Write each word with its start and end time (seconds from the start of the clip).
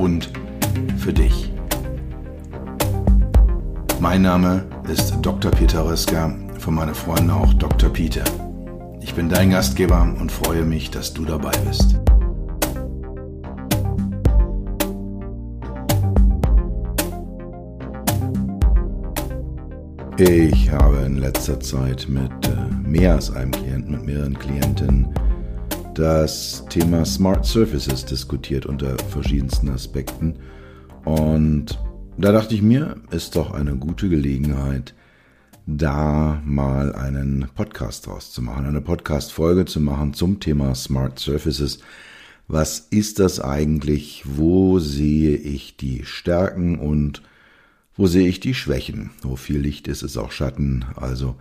und 0.00 0.30
für 0.96 1.12
dich. 1.12 1.52
Mein 4.00 4.22
Name 4.22 4.64
ist 4.90 5.14
Dr. 5.20 5.50
Peter 5.50 5.84
Röska, 5.84 6.34
von 6.58 6.74
meinen 6.74 6.94
Freunden 6.94 7.30
auch 7.30 7.52
Dr. 7.54 7.90
Peter. 7.90 8.24
Ich 9.02 9.14
bin 9.14 9.28
dein 9.28 9.50
Gastgeber 9.50 10.02
und 10.18 10.32
freue 10.32 10.64
mich, 10.64 10.90
dass 10.90 11.12
du 11.12 11.24
dabei 11.24 11.52
bist. 11.68 12.00
Ich 20.16 20.70
habe 20.70 20.98
in 21.06 21.16
letzter 21.18 21.58
Zeit 21.60 22.06
mit 22.08 22.30
äh, 22.46 22.74
mehr 22.86 23.14
als 23.14 23.34
einem 23.34 23.52
Klienten, 23.52 23.92
mit 23.92 24.04
mehreren 24.04 24.38
Klientinnen 24.38 25.14
das 25.94 26.64
Thema 26.68 27.04
Smart 27.04 27.44
Surfaces 27.44 28.04
diskutiert 28.04 28.66
unter 28.66 28.96
verschiedensten 29.10 29.68
Aspekten. 29.68 30.36
Und 31.04 31.78
da 32.16 32.32
dachte 32.32 32.54
ich 32.54 32.62
mir, 32.62 32.96
ist 33.10 33.36
doch 33.36 33.52
eine 33.52 33.76
gute 33.76 34.08
Gelegenheit, 34.08 34.94
da 35.66 36.40
mal 36.44 36.94
einen 36.94 37.48
Podcast 37.54 38.06
draus 38.06 38.32
zu 38.32 38.42
machen, 38.42 38.66
eine 38.66 38.80
Podcast-Folge 38.80 39.64
zu 39.64 39.80
machen 39.80 40.14
zum 40.14 40.40
Thema 40.40 40.74
Smart 40.74 41.18
Surfaces. 41.18 41.80
Was 42.48 42.78
ist 42.78 43.18
das 43.18 43.40
eigentlich? 43.40 44.24
Wo 44.26 44.78
sehe 44.78 45.36
ich 45.36 45.76
die 45.76 46.04
Stärken 46.04 46.78
und 46.78 47.22
wo 47.96 48.06
sehe 48.06 48.28
ich 48.28 48.40
die 48.40 48.54
Schwächen? 48.54 49.10
Wo 49.22 49.36
viel 49.36 49.60
Licht 49.60 49.88
ist, 49.88 50.02
ist 50.02 50.16
auch 50.16 50.32
Schatten. 50.32 50.84
Also 50.96 51.36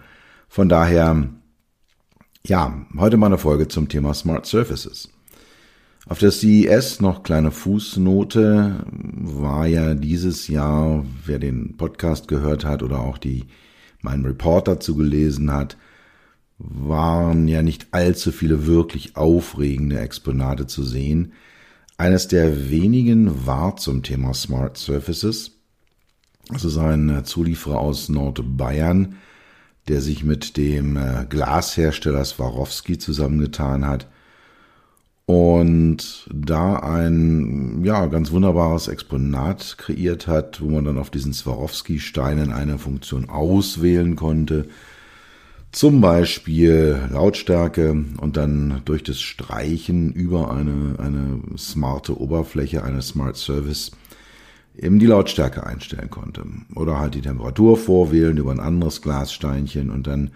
von 0.48 0.70
daher, 0.70 1.30
ja, 2.50 2.86
heute 2.98 3.16
mal 3.16 3.28
eine 3.28 3.38
Folge 3.38 3.68
zum 3.68 3.88
Thema 3.88 4.14
Smart 4.14 4.48
Surfaces. 4.48 5.10
Auf 6.08 6.18
der 6.18 6.32
CES 6.32 7.00
noch 7.00 7.22
kleine 7.22 7.52
Fußnote 7.52 8.84
war 8.88 9.68
ja 9.68 9.94
dieses 9.94 10.48
Jahr, 10.48 11.06
wer 11.26 11.38
den 11.38 11.78
Podcast 11.78 12.28
gehört 12.28 12.66
hat 12.66 12.82
oder 12.82 13.02
auch 13.02 13.20
die 13.20 13.46
meinen 14.02 14.26
Report 14.26 14.68
dazu 14.68 14.96
gelesen 14.96 15.52
hat, 15.52 15.78
waren 16.58 17.48
ja 17.48 17.62
nicht 17.62 17.88
allzu 17.92 18.32
viele 18.32 18.66
wirklich 18.66 19.16
aufregende 19.16 20.00
Exponate 20.00 20.66
zu 20.66 20.84
sehen. 20.84 21.34
Eines 21.98 22.28
der 22.28 22.72
wenigen 22.72 23.46
war 23.46 23.78
zum 23.78 24.02
Thema 24.02 24.34
Smart 24.34 24.76
Surfaces. 24.78 25.52
Das 26.48 26.66
ist 26.66 26.78
ein 26.78 27.24
Zulieferer 27.26 27.80
aus 27.80 28.10
Nordbayern, 28.10 29.18
der 29.88 30.02
sich 30.02 30.24
mit 30.24 30.58
dem 30.58 30.98
äh, 30.98 31.26
Glashersteller 31.28 32.26
Swarovski 32.26 32.98
zusammengetan 32.98 33.86
hat 33.86 34.08
und 35.30 36.28
da 36.34 36.78
ein 36.78 37.84
ja 37.84 38.08
ganz 38.08 38.32
wunderbares 38.32 38.88
Exponat 38.88 39.76
kreiert 39.78 40.26
hat, 40.26 40.60
wo 40.60 40.70
man 40.70 40.86
dann 40.86 40.98
auf 40.98 41.12
diesen 41.12 41.34
Swarovski-Steinen 41.34 42.52
eine 42.52 42.80
Funktion 42.80 43.30
auswählen 43.30 44.16
konnte. 44.16 44.68
Zum 45.72 46.02
Beispiel 46.02 46.98
Lautstärke 47.12 47.92
und 47.92 48.38
dann 48.38 48.82
durch 48.86 49.04
das 49.04 49.22
Streichen 49.22 50.12
über 50.14 50.52
eine, 50.52 50.96
eine 50.98 51.42
smarte 51.60 52.20
Oberfläche, 52.20 52.84
eine 52.84 53.04
Smart 53.04 53.38
Service 53.38 53.92
eben 54.82 55.00
die 55.00 55.06
Lautstärke 55.06 55.66
einstellen 55.66 56.10
konnte. 56.10 56.44
Oder 56.76 57.00
halt 57.00 57.16
die 57.16 57.22
Temperatur 57.22 57.78
vorwählen 57.78 58.38
über 58.38 58.52
ein 58.52 58.60
anderes 58.60 59.02
Glassteinchen 59.02 59.90
und 59.90 60.08
dann 60.08 60.32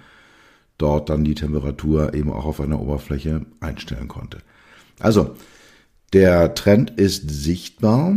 dort 0.77 1.09
dann 1.09 1.23
die 1.23 1.35
Temperatur 1.35 2.13
eben 2.13 2.31
auch 2.31 2.45
auf 2.45 2.59
einer 2.59 2.79
Oberfläche 2.79 3.45
einstellen 3.59 4.07
konnte. 4.07 4.39
Also, 4.99 5.35
der 6.11 6.53
Trend 6.53 6.91
ist 6.91 7.29
sichtbar. 7.29 8.15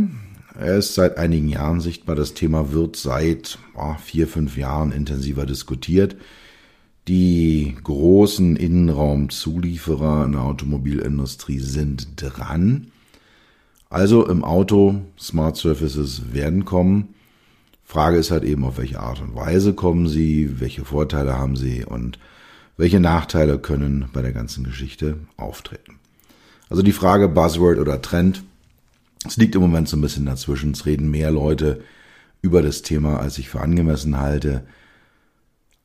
Er 0.59 0.77
ist 0.77 0.95
seit 0.95 1.17
einigen 1.17 1.49
Jahren 1.49 1.81
sichtbar. 1.81 2.15
Das 2.15 2.33
Thema 2.33 2.71
wird 2.71 2.95
seit 2.95 3.57
oh, 3.75 3.95
vier, 4.03 4.27
fünf 4.27 4.57
Jahren 4.57 4.91
intensiver 4.91 5.45
diskutiert. 5.45 6.15
Die 7.07 7.75
großen 7.83 8.57
Innenraumzulieferer 8.57 10.25
in 10.25 10.33
der 10.33 10.41
Automobilindustrie 10.41 11.59
sind 11.59 12.21
dran. 12.21 12.91
Also 13.89 14.27
im 14.27 14.43
Auto 14.43 15.01
Smart 15.17 15.55
Surfaces 15.55 16.33
werden 16.33 16.65
kommen. 16.65 17.15
Frage 17.83 18.17
ist 18.17 18.31
halt 18.31 18.43
eben, 18.43 18.65
auf 18.65 18.77
welche 18.77 18.99
Art 18.99 19.21
und 19.21 19.33
Weise 19.35 19.73
kommen 19.73 20.07
sie, 20.07 20.59
welche 20.59 20.83
Vorteile 20.83 21.37
haben 21.37 21.55
sie 21.55 21.85
und 21.85 22.19
welche 22.75 22.99
Nachteile 22.99 23.59
können 23.59 24.09
bei 24.11 24.21
der 24.21 24.33
ganzen 24.33 24.65
Geschichte 24.65 25.17
auftreten. 25.37 25.99
Also 26.69 26.83
die 26.83 26.91
Frage 26.91 27.29
Buzzword 27.29 27.79
oder 27.79 28.01
Trend, 28.01 28.43
es 29.25 29.37
liegt 29.37 29.55
im 29.55 29.61
Moment 29.61 29.87
so 29.87 29.97
ein 29.97 30.01
bisschen 30.01 30.25
dazwischen. 30.25 30.71
Es 30.71 30.85
reden 30.85 31.09
mehr 31.09 31.31
Leute 31.31 31.81
über 32.41 32.61
das 32.61 32.81
Thema, 32.81 33.19
als 33.19 33.37
ich 33.37 33.49
für 33.49 33.61
angemessen 33.61 34.17
halte. 34.17 34.63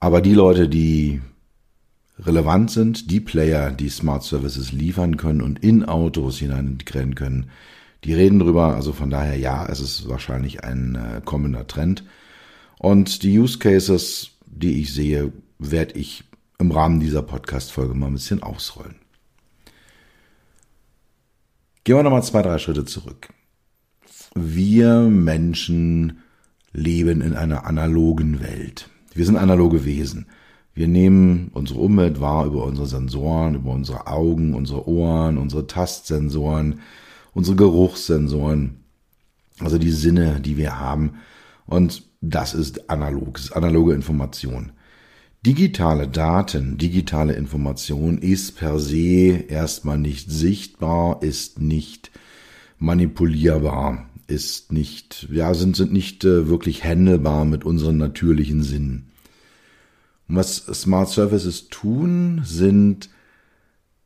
Aber 0.00 0.20
die 0.20 0.34
Leute, 0.34 0.68
die 0.68 1.22
relevant 2.18 2.70
sind, 2.70 3.10
die 3.10 3.20
Player, 3.20 3.70
die 3.70 3.88
Smart 3.88 4.22
Services 4.22 4.72
liefern 4.72 5.16
können 5.16 5.41
und 5.41 5.60
in 5.60 5.84
Autos 5.84 6.38
hinein 6.38 6.66
integrieren 6.66 7.14
können, 7.14 7.50
die 8.04 8.14
reden 8.14 8.38
drüber, 8.38 8.74
also 8.74 8.92
von 8.92 9.10
daher 9.10 9.36
ja, 9.36 9.66
es 9.66 9.80
ist 9.80 10.08
wahrscheinlich 10.08 10.64
ein 10.64 10.94
äh, 10.96 11.20
kommender 11.24 11.66
Trend. 11.66 12.04
Und 12.78 13.22
die 13.22 13.38
Use 13.38 13.58
Cases, 13.58 14.30
die 14.46 14.80
ich 14.80 14.92
sehe, 14.92 15.32
werde 15.58 15.98
ich 15.98 16.24
im 16.58 16.72
Rahmen 16.72 17.00
dieser 17.00 17.22
Podcast-Folge 17.22 17.94
mal 17.94 18.08
ein 18.08 18.14
bisschen 18.14 18.42
ausrollen. 18.42 18.96
Gehen 21.84 21.96
wir 21.96 22.02
nochmal 22.02 22.22
zwei, 22.22 22.42
drei 22.42 22.58
Schritte 22.58 22.84
zurück. 22.84 23.28
Wir 24.34 25.00
Menschen 25.02 26.22
leben 26.72 27.20
in 27.20 27.34
einer 27.34 27.66
analogen 27.66 28.41
Welt. 28.41 28.88
Wir 29.14 29.26
sind 29.26 29.36
analoge 29.36 29.84
Wesen. 29.84 30.26
Wir 30.74 30.88
nehmen 30.88 31.50
unsere 31.52 31.80
Umwelt 31.80 32.20
wahr 32.20 32.46
über 32.46 32.64
unsere 32.64 32.86
Sensoren, 32.86 33.56
über 33.56 33.72
unsere 33.72 34.06
Augen, 34.06 34.54
unsere 34.54 34.88
Ohren, 34.88 35.36
unsere 35.36 35.66
Tastsensoren, 35.66 36.80
unsere 37.34 37.56
Geruchssensoren, 37.56 38.84
also 39.59 39.78
die 39.78 39.91
Sinne, 39.91 40.41
die 40.41 40.56
wir 40.56 40.78
haben. 40.78 41.15
Und 41.66 42.04
das 42.20 42.54
ist 42.54 42.91
analog, 42.91 43.34
das 43.34 43.44
ist 43.47 43.53
analoge 43.53 43.94
Information. 43.94 44.72
Digitale 45.44 46.06
Daten, 46.06 46.78
digitale 46.78 47.32
Information 47.32 48.19
ist 48.19 48.56
per 48.56 48.78
se 48.78 49.44
erstmal 49.48 49.98
nicht 49.98 50.31
sichtbar, 50.31 51.21
ist 51.22 51.60
nicht 51.60 52.12
manipulierbar, 52.78 54.09
ist 54.28 54.72
nicht, 54.72 55.26
ja, 55.32 55.53
sind, 55.54 55.75
sind 55.75 55.92
nicht 55.92 56.25
äh, 56.25 56.48
wirklich 56.48 56.84
handelbar 56.84 57.44
mit 57.44 57.65
unseren 57.65 57.97
natürlichen 57.97 58.62
Sinnen. 58.62 59.10
Und 60.28 60.37
was 60.37 60.59
Smart 60.59 61.09
Services 61.09 61.69
tun, 61.69 62.42
sind, 62.44 63.10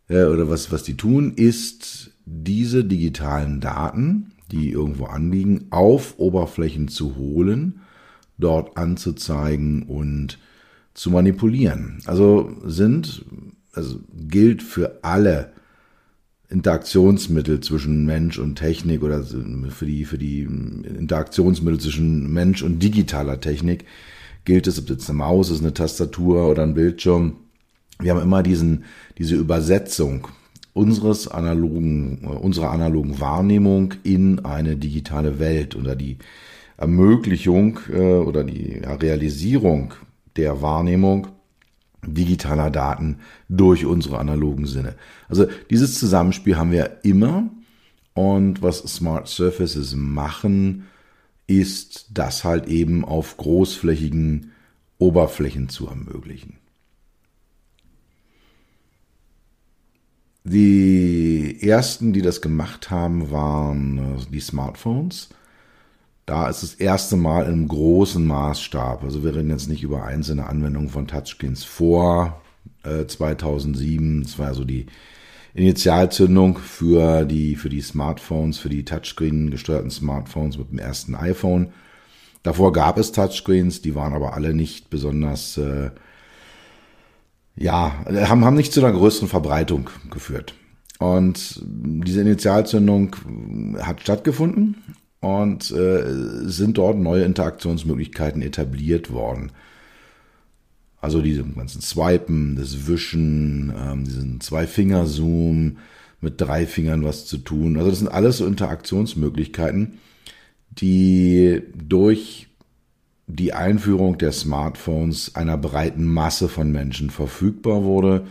äh, 0.08 0.24
oder 0.24 0.48
was, 0.48 0.72
was 0.72 0.84
die 0.84 0.96
tun, 0.96 1.34
ist 1.34 2.12
diese 2.26 2.84
digitalen 2.84 3.60
Daten, 3.60 4.32
die 4.50 4.70
irgendwo 4.70 5.06
anliegen, 5.06 5.66
auf 5.70 6.18
Oberflächen 6.18 6.88
zu 6.88 7.16
holen, 7.16 7.80
dort 8.36 8.76
anzuzeigen 8.76 9.84
und 9.84 10.38
zu 10.92 11.10
manipulieren. 11.10 11.98
Also 12.04 12.52
sind, 12.64 13.24
also 13.72 14.00
gilt 14.12 14.62
für 14.62 15.00
alle 15.02 15.52
Interaktionsmittel 16.48 17.60
zwischen 17.60 18.04
Mensch 18.04 18.38
und 18.38 18.56
Technik 18.56 19.02
oder 19.02 19.24
für 19.24 19.86
die, 19.86 20.04
für 20.04 20.18
die 20.18 20.42
Interaktionsmittel 20.42 21.80
zwischen 21.80 22.32
Mensch 22.32 22.62
und 22.62 22.82
digitaler 22.82 23.40
Technik 23.40 23.84
gilt 24.44 24.66
es, 24.66 24.78
ob 24.78 24.84
es 24.84 24.90
jetzt 24.90 25.10
eine 25.10 25.18
Maus 25.18 25.50
ist, 25.50 25.60
eine 25.60 25.74
Tastatur 25.74 26.48
oder 26.48 26.62
ein 26.62 26.74
Bildschirm. 26.74 27.36
Wir 27.98 28.12
haben 28.12 28.22
immer 28.22 28.42
diesen, 28.42 28.84
diese 29.18 29.34
Übersetzung 29.34 30.28
unseres 30.76 31.26
analogen, 31.26 32.18
unserer 32.18 32.70
analogen 32.70 33.18
Wahrnehmung 33.18 33.94
in 34.02 34.44
eine 34.44 34.76
digitale 34.76 35.38
Welt 35.38 35.74
oder 35.74 35.96
die 35.96 36.18
Ermöglichung 36.76 37.80
äh, 37.90 38.18
oder 38.18 38.44
die 38.44 38.82
Realisierung 38.84 39.94
der 40.36 40.60
Wahrnehmung 40.60 41.28
digitaler 42.06 42.70
Daten 42.70 43.20
durch 43.48 43.86
unsere 43.86 44.18
analogen 44.18 44.66
Sinne. 44.66 44.96
Also 45.30 45.46
dieses 45.70 45.98
Zusammenspiel 45.98 46.58
haben 46.58 46.72
wir 46.72 46.98
immer 47.02 47.48
Und 48.12 48.62
was 48.62 48.78
Smart 48.78 49.28
Surfaces 49.28 49.94
machen, 49.96 50.84
ist 51.46 52.10
das 52.12 52.44
halt 52.44 52.66
eben 52.66 53.04
auf 53.04 53.36
großflächigen 53.38 54.52
Oberflächen 54.98 55.68
zu 55.68 55.86
ermöglichen. 55.86 56.58
Die 60.48 61.58
ersten, 61.60 62.12
die 62.12 62.22
das 62.22 62.40
gemacht 62.40 62.88
haben, 62.92 63.32
waren 63.32 63.98
äh, 63.98 64.30
die 64.30 64.38
Smartphones. 64.38 65.30
Da 66.24 66.48
ist 66.48 66.62
das 66.62 66.74
erste 66.74 67.16
Mal 67.16 67.46
im 67.46 67.66
großen 67.66 68.24
Maßstab. 68.24 69.02
Also 69.02 69.24
wir 69.24 69.34
reden 69.34 69.50
jetzt 69.50 69.68
nicht 69.68 69.82
über 69.82 70.04
einzelne 70.04 70.46
Anwendungen 70.46 70.88
von 70.88 71.08
Touchscreens 71.08 71.64
vor 71.64 72.40
äh, 72.84 73.06
2007. 73.06 74.22
Das 74.22 74.38
war 74.38 74.46
also 74.46 74.64
die 74.64 74.86
Initialzündung 75.54 76.58
für 76.58 77.24
die, 77.24 77.56
für 77.56 77.68
die 77.68 77.80
Smartphones, 77.80 78.58
für 78.58 78.68
die 78.68 78.84
Touchscreen 78.84 79.50
gesteuerten 79.50 79.90
Smartphones 79.90 80.58
mit 80.58 80.70
dem 80.70 80.78
ersten 80.78 81.16
iPhone. 81.16 81.72
Davor 82.44 82.72
gab 82.72 82.98
es 82.98 83.10
Touchscreens, 83.10 83.82
die 83.82 83.96
waren 83.96 84.12
aber 84.12 84.34
alle 84.34 84.54
nicht 84.54 84.90
besonders 84.90 85.58
äh, 85.58 85.90
ja, 87.56 88.04
haben, 88.06 88.44
haben 88.44 88.56
nicht 88.56 88.72
zu 88.72 88.84
einer 88.84 88.96
größeren 88.96 89.28
Verbreitung 89.28 89.90
geführt. 90.10 90.54
Und 90.98 91.62
diese 91.64 92.20
Initialzündung 92.22 93.16
hat 93.80 94.00
stattgefunden 94.00 94.76
und 95.20 95.70
äh, 95.70 96.04
sind 96.44 96.78
dort 96.78 96.98
neue 96.98 97.24
Interaktionsmöglichkeiten 97.24 98.42
etabliert 98.42 99.12
worden. 99.12 99.52
Also 101.00 101.20
diese 101.20 101.44
ganzen 101.44 101.82
Swipen, 101.82 102.56
das 102.56 102.86
Wischen, 102.88 103.72
ähm, 103.78 104.04
diesen 104.04 104.40
Zwei-Finger-Zoom, 104.40 105.76
mit 106.20 106.40
drei 106.40 106.66
Fingern 106.66 107.04
was 107.04 107.26
zu 107.26 107.38
tun. 107.38 107.76
Also 107.76 107.90
das 107.90 107.98
sind 107.98 108.08
alles 108.08 108.38
so 108.38 108.46
Interaktionsmöglichkeiten, 108.46 109.98
die 110.70 111.62
durch 111.74 112.48
die 113.26 113.52
Einführung 113.52 114.18
der 114.18 114.32
Smartphones 114.32 115.34
einer 115.34 115.58
breiten 115.58 116.04
Masse 116.04 116.48
von 116.48 116.70
Menschen 116.70 117.10
verfügbar 117.10 117.84
wurde, 117.84 118.26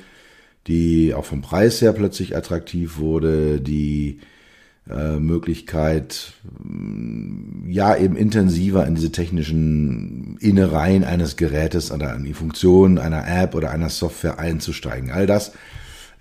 die 0.68 1.14
auch 1.14 1.26
vom 1.26 1.42
Preis 1.42 1.82
her 1.82 1.94
plötzlich 1.94 2.36
attraktiv 2.36 2.98
wurde, 2.98 3.60
die 3.62 4.20
äh, 4.90 5.18
Möglichkeit, 5.18 6.34
ja, 7.68 7.96
eben 7.96 8.16
intensiver 8.16 8.86
in 8.86 8.96
diese 8.96 9.12
technischen 9.12 10.38
Innereien 10.40 11.04
eines 11.04 11.36
Gerätes 11.38 11.92
oder 11.92 12.16
in 12.16 12.24
die 12.24 12.34
Funktionen 12.34 12.98
einer 12.98 13.28
App 13.28 13.56
oder 13.56 13.72
einer 13.72 13.90
Software 13.90 14.40
einzusteigen. 14.40 15.12
All 15.12 15.26
das 15.26 15.54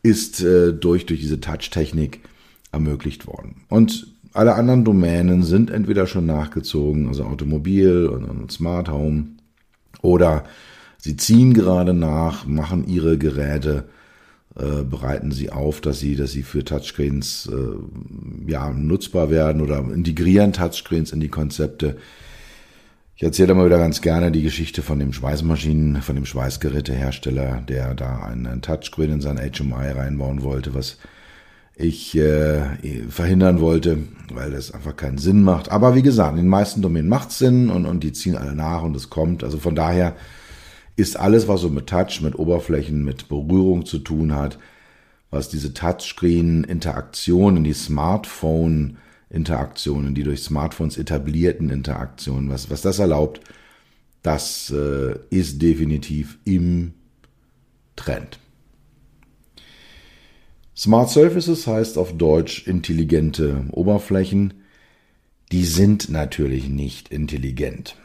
ist 0.03 0.43
äh, 0.43 0.73
durch, 0.73 1.07
durch 1.07 1.21
diese 1.21 1.41
Touch-Technik 1.41 2.21
ermöglicht 2.73 3.27
worden. 3.27 3.63
Und 3.69 4.14
alle 4.35 4.57
anderen 4.57 4.85
Domänen 4.85 5.45
sind 5.45 5.71
entweder 5.71 6.07
schon 6.07 6.27
nachgezogen, 6.27 7.07
also 7.07 7.25
Automobil 7.25 8.07
und, 8.07 8.51
Smart 8.51 8.91
Home, 8.91 9.27
oder 10.03 10.45
sie 10.99 11.17
ziehen 11.17 11.55
gerade 11.55 11.95
nach, 11.95 12.45
machen 12.45 12.87
ihre 12.89 13.17
Geräte, 13.17 13.85
äh, 14.57 14.83
bereiten 14.83 15.31
sie 15.31 15.51
auf, 15.51 15.81
dass 15.81 16.01
sie, 16.01 16.17
dass 16.17 16.33
sie 16.33 16.43
für 16.43 16.65
Touchscreens 16.65 17.49
äh, 17.53 18.51
ja 18.51 18.71
nutzbar 18.73 19.31
werden 19.31 19.63
oder 19.63 19.79
integrieren 19.79 20.53
Touchscreens 20.53 21.13
in 21.13 21.21
die 21.21 21.29
Konzepte. 21.29 21.97
Ich 23.17 23.23
erzähle 23.23 23.53
immer 23.53 23.67
wieder 23.67 23.79
ganz 23.79 24.01
gerne 24.01 24.33
die 24.33 24.43
Geschichte 24.43 24.83
von 24.83 24.99
dem 24.99 25.13
Schweißmaschinen, 25.13 26.03
von 26.03 26.17
dem 26.17 26.27
Schweißgerätehersteller, 26.27 27.63
der 27.69 27.95
da 27.95 28.25
einen 28.25 28.63
Touchscreen 28.63 29.13
in 29.13 29.21
sein 29.21 29.39
HMI 29.39 29.93
reinbauen 29.93 30.43
wollte, 30.43 30.75
was 30.75 30.99
ich 31.77 32.17
äh, 32.17 33.07
verhindern 33.09 33.61
wollte, 33.61 33.99
weil 34.33 34.53
das 34.53 34.73
einfach 34.73 34.97
keinen 34.97 35.19
Sinn 35.19 35.43
macht. 35.43 35.71
Aber 35.71 35.95
wie 35.95 36.01
gesagt, 36.03 36.33
in 36.33 36.45
den 36.45 36.49
meisten 36.49 36.83
Domänen 36.83 37.09
macht 37.09 37.31
es 37.31 37.39
Sinn 37.39 37.71
und, 37.71 37.87
und 37.87 38.05
die 38.05 38.13
ziehen 38.13 38.37
alle 38.37 38.55
nach 38.55 38.83
und 38.83 38.95
es 38.95 39.09
kommt. 39.11 39.43
Also 39.43 39.59
von 39.59 39.75
daher 39.75 40.15
ist 40.97 41.19
alles, 41.19 41.49
was 41.49 41.63
so 41.63 41.69
mit 41.69 41.89
Touch, 41.89 42.21
mit 42.23 42.39
Oberflächen, 42.39 43.05
mit 43.05 43.29
Berührung 43.29 43.85
zu 43.87 43.99
tun 43.99 44.33
hat, 44.35 44.59
was 45.31 45.49
diese 45.49 45.75
Touchscreen-Interaktionen, 45.75 47.65
die 47.65 47.73
Smartphone-Interaktionen, 47.73 50.15
die 50.15 50.23
durch 50.23 50.43
Smartphones 50.43 50.97
etablierten 50.97 51.71
Interaktionen, 51.71 52.51
was, 52.51 52.71
was 52.71 52.83
das 52.83 53.01
erlaubt, 53.01 53.41
das 54.23 54.71
äh, 54.71 55.17
ist 55.31 55.61
definitiv 55.61 56.39
im 56.45 56.93
Trend. 57.97 58.39
Smart 60.77 61.09
Surfaces 61.11 61.67
heißt 61.67 61.99
auf 61.99 62.17
Deutsch 62.17 62.67
intelligente 62.67 63.65
Oberflächen. 63.71 64.55
Die 65.53 65.65
sind 65.65 66.09
natürlich 66.09 66.69
nicht 66.69 67.11
intelligent. 67.11 67.97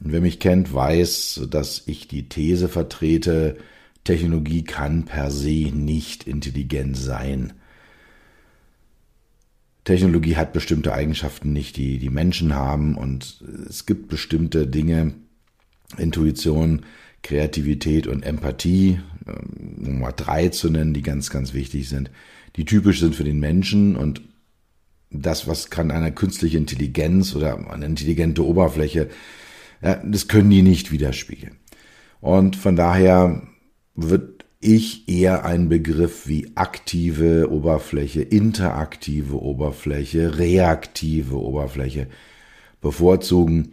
Und 0.00 0.12
wer 0.12 0.20
mich 0.20 0.38
kennt, 0.38 0.72
weiß, 0.72 1.48
dass 1.50 1.84
ich 1.86 2.06
die 2.06 2.28
These 2.28 2.68
vertrete, 2.68 3.56
Technologie 4.04 4.62
kann 4.62 5.04
per 5.06 5.30
se 5.30 5.70
nicht 5.72 6.26
intelligent 6.26 6.96
sein. 6.96 7.54
Technologie 9.84 10.36
hat 10.36 10.52
bestimmte 10.52 10.92
Eigenschaften 10.92 11.54
nicht, 11.54 11.78
die 11.78 11.98
die 11.98 12.10
Menschen 12.10 12.54
haben 12.54 12.96
und 12.96 13.42
es 13.68 13.86
gibt 13.86 14.08
bestimmte 14.08 14.66
Dinge, 14.66 15.14
Intuition, 15.96 16.82
Kreativität 17.22 18.06
und 18.06 18.22
Empathie, 18.22 19.00
ähm, 19.26 19.86
um 19.86 20.00
mal 20.00 20.12
drei 20.12 20.48
zu 20.48 20.70
nennen, 20.70 20.94
die 20.94 21.02
ganz, 21.02 21.30
ganz 21.30 21.54
wichtig 21.54 21.88
sind, 21.88 22.10
die 22.56 22.64
typisch 22.64 23.00
sind 23.00 23.14
für 23.14 23.24
den 23.24 23.40
Menschen 23.40 23.96
und 23.96 24.22
das, 25.10 25.46
was 25.46 25.70
kann 25.70 25.90
eine 25.90 26.12
künstliche 26.12 26.58
Intelligenz 26.58 27.34
oder 27.34 27.70
eine 27.70 27.86
intelligente 27.86 28.44
Oberfläche, 28.44 29.08
ja, 29.80 29.94
das 30.04 30.28
können 30.28 30.50
die 30.50 30.62
nicht 30.62 30.92
widerspiegeln. 30.92 31.56
Und 32.20 32.56
von 32.56 32.76
daher 32.76 33.42
wird 33.94 34.44
ich 34.60 35.08
eher 35.08 35.44
einen 35.44 35.68
Begriff 35.68 36.26
wie 36.26 36.50
aktive 36.56 37.50
Oberfläche, 37.50 38.22
interaktive 38.22 39.40
Oberfläche, 39.40 40.38
reaktive 40.38 41.40
Oberfläche 41.40 42.08
bevorzugen. 42.80 43.72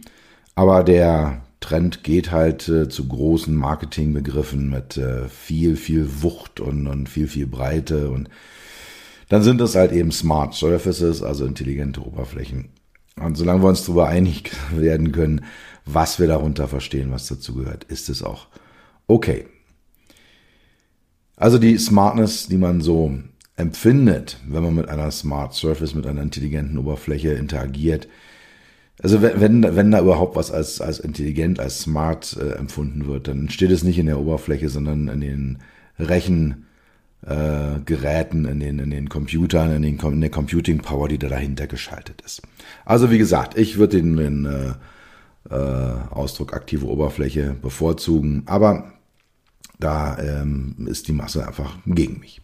Aber 0.54 0.84
der 0.84 1.42
Trend 1.66 2.04
geht 2.04 2.30
halt 2.30 2.68
äh, 2.68 2.88
zu 2.88 3.08
großen 3.08 3.54
Marketingbegriffen 3.54 4.70
mit 4.70 4.96
äh, 4.96 5.28
viel, 5.28 5.76
viel 5.76 6.22
Wucht 6.22 6.60
und, 6.60 6.86
und 6.86 7.08
viel, 7.08 7.26
viel 7.26 7.48
Breite. 7.48 8.08
Und 8.10 8.28
dann 9.28 9.42
sind 9.42 9.60
das 9.60 9.74
halt 9.74 9.90
eben 9.90 10.12
Smart 10.12 10.54
Surfaces, 10.54 11.22
also 11.22 11.44
intelligente 11.44 12.06
Oberflächen. 12.06 12.68
Und 13.20 13.36
solange 13.36 13.62
wir 13.64 13.68
uns 13.68 13.84
darüber 13.84 14.06
einig 14.06 14.52
werden 14.76 15.10
können, 15.10 15.44
was 15.84 16.20
wir 16.20 16.28
darunter 16.28 16.68
verstehen, 16.68 17.10
was 17.10 17.26
dazu 17.26 17.54
gehört, 17.54 17.82
ist 17.84 18.08
es 18.08 18.22
auch 18.22 18.46
okay. 19.08 19.46
Also 21.34 21.58
die 21.58 21.76
Smartness, 21.78 22.46
die 22.46 22.58
man 22.58 22.80
so 22.80 23.18
empfindet, 23.56 24.38
wenn 24.46 24.62
man 24.62 24.74
mit 24.74 24.88
einer 24.88 25.10
Smart 25.10 25.52
Surface, 25.54 25.94
mit 25.94 26.06
einer 26.06 26.22
intelligenten 26.22 26.78
Oberfläche 26.78 27.32
interagiert, 27.32 28.06
also 29.02 29.20
wenn, 29.20 29.62
wenn, 29.62 29.90
da 29.90 30.00
überhaupt 30.00 30.36
was 30.36 30.50
als, 30.50 30.80
als 30.80 31.00
intelligent, 31.00 31.60
als 31.60 31.80
smart 31.80 32.36
äh, 32.40 32.52
empfunden 32.52 33.06
wird, 33.06 33.28
dann 33.28 33.50
steht 33.50 33.70
es 33.70 33.84
nicht 33.84 33.98
in 33.98 34.06
der 34.06 34.18
Oberfläche, 34.18 34.70
sondern 34.70 35.08
in 35.08 35.20
den 35.20 35.58
Rechengeräten, 35.98 36.64
äh, 38.46 38.50
in, 38.50 38.60
den, 38.60 38.78
in 38.78 38.90
den 38.90 39.08
Computern, 39.10 39.72
in, 39.76 39.82
den, 39.82 39.98
in 39.98 40.20
der 40.20 40.30
Computing 40.30 40.78
Power, 40.78 41.08
die 41.08 41.18
da 41.18 41.28
dahinter 41.28 41.66
geschaltet 41.66 42.22
ist. 42.22 42.40
Also 42.86 43.10
wie 43.10 43.18
gesagt, 43.18 43.58
ich 43.58 43.76
würde 43.76 43.98
den, 43.98 44.16
den 44.16 44.46
äh, 44.46 44.72
äh, 45.50 45.98
Ausdruck 46.10 46.54
aktive 46.54 46.86
Oberfläche 46.86 47.54
bevorzugen, 47.60 48.44
aber 48.46 48.92
da 49.78 50.18
ähm, 50.18 50.86
ist 50.88 51.06
die 51.08 51.12
Masse 51.12 51.46
einfach 51.46 51.76
gegen 51.84 52.18
mich. 52.20 52.40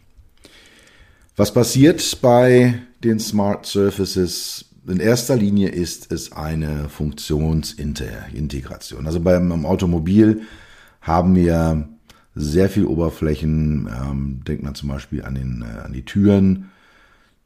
Was 1.35 1.51
passiert 1.51 2.21
bei 2.21 2.75
den 3.03 3.19
Smart 3.19 3.65
Surfaces 3.65 4.65
in 4.87 4.99
erster 4.99 5.35
Linie 5.35 5.69
ist 5.69 6.11
es 6.11 6.31
eine 6.31 6.89
Funktionsintegration. 6.89 9.05
Also 9.05 9.19
beim 9.19 9.65
Automobil 9.65 10.41
haben 11.01 11.35
wir 11.35 11.87
sehr 12.35 12.69
viel 12.69 12.85
Oberflächen, 12.85 13.87
ähm, 13.87 14.41
denkt 14.47 14.63
man 14.63 14.75
zum 14.75 14.89
Beispiel 14.89 15.23
an, 15.23 15.35
den, 15.35 15.61
äh, 15.61 15.81
an 15.81 15.93
die 15.93 16.05
Türen, 16.05 16.71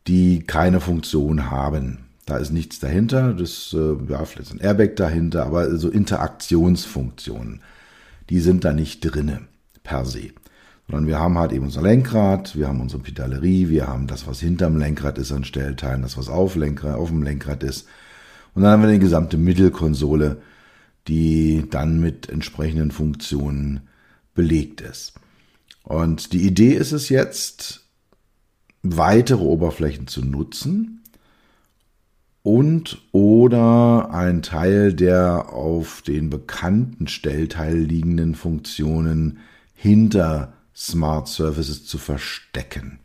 die 0.07 0.43
keine 0.43 0.79
Funktion 0.79 1.51
haben. 1.51 2.05
Da 2.25 2.37
ist 2.37 2.51
nichts 2.51 2.79
dahinter, 2.79 3.33
das, 3.33 3.73
äh, 3.73 3.95
ja, 4.09 4.23
vielleicht 4.25 4.53
ein 4.53 4.59
Airbag 4.59 4.95
dahinter, 4.95 5.45
aber 5.45 5.77
so 5.77 5.89
Interaktionsfunktionen, 5.89 7.61
die 8.29 8.39
sind 8.39 8.63
da 8.63 8.73
nicht 8.73 9.01
drinne 9.01 9.41
per 9.83 10.05
se 10.05 10.31
sondern 10.87 11.07
wir 11.07 11.19
haben 11.19 11.37
halt 11.37 11.51
eben 11.51 11.65
unser 11.65 11.81
Lenkrad, 11.81 12.55
wir 12.55 12.67
haben 12.67 12.81
unsere 12.81 13.01
Pedalerie, 13.01 13.69
wir 13.69 13.87
haben 13.87 14.07
das, 14.07 14.25
was 14.25 14.39
hinterm 14.39 14.77
Lenkrad 14.77 15.17
ist 15.17 15.31
an 15.31 15.43
Stellteilen, 15.43 16.01
das, 16.01 16.17
was 16.17 16.29
auf, 16.29 16.55
Lenkrad, 16.55 16.95
auf 16.95 17.09
dem 17.09 17.23
Lenkrad 17.23 17.63
ist. 17.63 17.87
Und 18.53 18.63
dann 18.63 18.71
haben 18.71 18.83
wir 18.83 18.91
die 18.91 18.99
gesamte 18.99 19.37
Mittelkonsole, 19.37 20.41
die 21.07 21.65
dann 21.69 21.99
mit 21.99 22.29
entsprechenden 22.29 22.91
Funktionen 22.91 23.81
belegt 24.33 24.81
ist. 24.81 25.13
Und 25.83 26.33
die 26.33 26.45
Idee 26.45 26.73
ist 26.73 26.91
es 26.91 27.09
jetzt, 27.09 27.85
weitere 28.81 29.43
Oberflächen 29.43 30.07
zu 30.07 30.23
nutzen, 30.23 30.97
und 32.47 33.01
oder 33.11 34.09
ein 34.13 34.41
Teil 34.41 34.93
der 34.93 35.51
auf 35.51 36.01
den 36.01 36.29
bekannten 36.29 37.07
Stellteil 37.07 37.77
liegenden 37.77 38.35
Funktionen 38.35 39.39
hinter 39.73 40.53
Smart 40.77 41.27
Surfaces 41.27 41.85
zu 41.87 41.97
verstecken. 41.97 42.99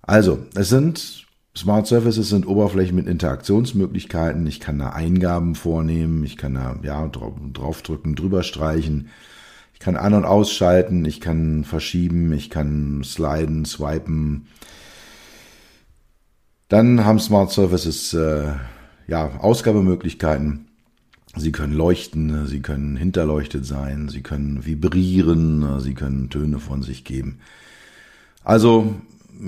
Also, 0.00 0.46
es 0.54 0.68
sind 0.68 1.26
Smart 1.56 1.88
Surfaces 1.88 2.28
sind 2.28 2.46
Oberflächen 2.46 2.94
mit 2.94 3.08
Interaktionsmöglichkeiten. 3.08 4.46
Ich 4.46 4.60
kann 4.60 4.78
da 4.78 4.90
Eingaben 4.90 5.56
vornehmen, 5.56 6.24
ich 6.24 6.36
kann 6.36 6.54
da 6.54 6.78
ja 6.82 7.08
draufdrücken, 7.08 8.14
drüber 8.14 8.44
streichen, 8.44 9.08
ich 9.74 9.80
kann 9.80 9.96
an- 9.96 10.14
und 10.14 10.24
ausschalten, 10.24 11.04
ich 11.04 11.20
kann 11.20 11.64
verschieben, 11.64 12.32
ich 12.32 12.48
kann 12.48 13.02
sliden, 13.02 13.64
swipen. 13.64 14.46
Dann 16.68 17.04
haben 17.04 17.18
Smart 17.18 17.50
Surfaces 17.50 18.14
äh, 18.14 18.52
ja 19.08 19.36
Ausgabemöglichkeiten. 19.40 20.69
Sie 21.36 21.52
können 21.52 21.74
leuchten, 21.74 22.46
sie 22.46 22.60
können 22.60 22.96
hinterleuchtet 22.96 23.64
sein, 23.64 24.08
sie 24.08 24.20
können 24.20 24.66
vibrieren, 24.66 25.80
sie 25.80 25.94
können 25.94 26.28
Töne 26.28 26.58
von 26.58 26.82
sich 26.82 27.04
geben. 27.04 27.38
Also 28.42 28.96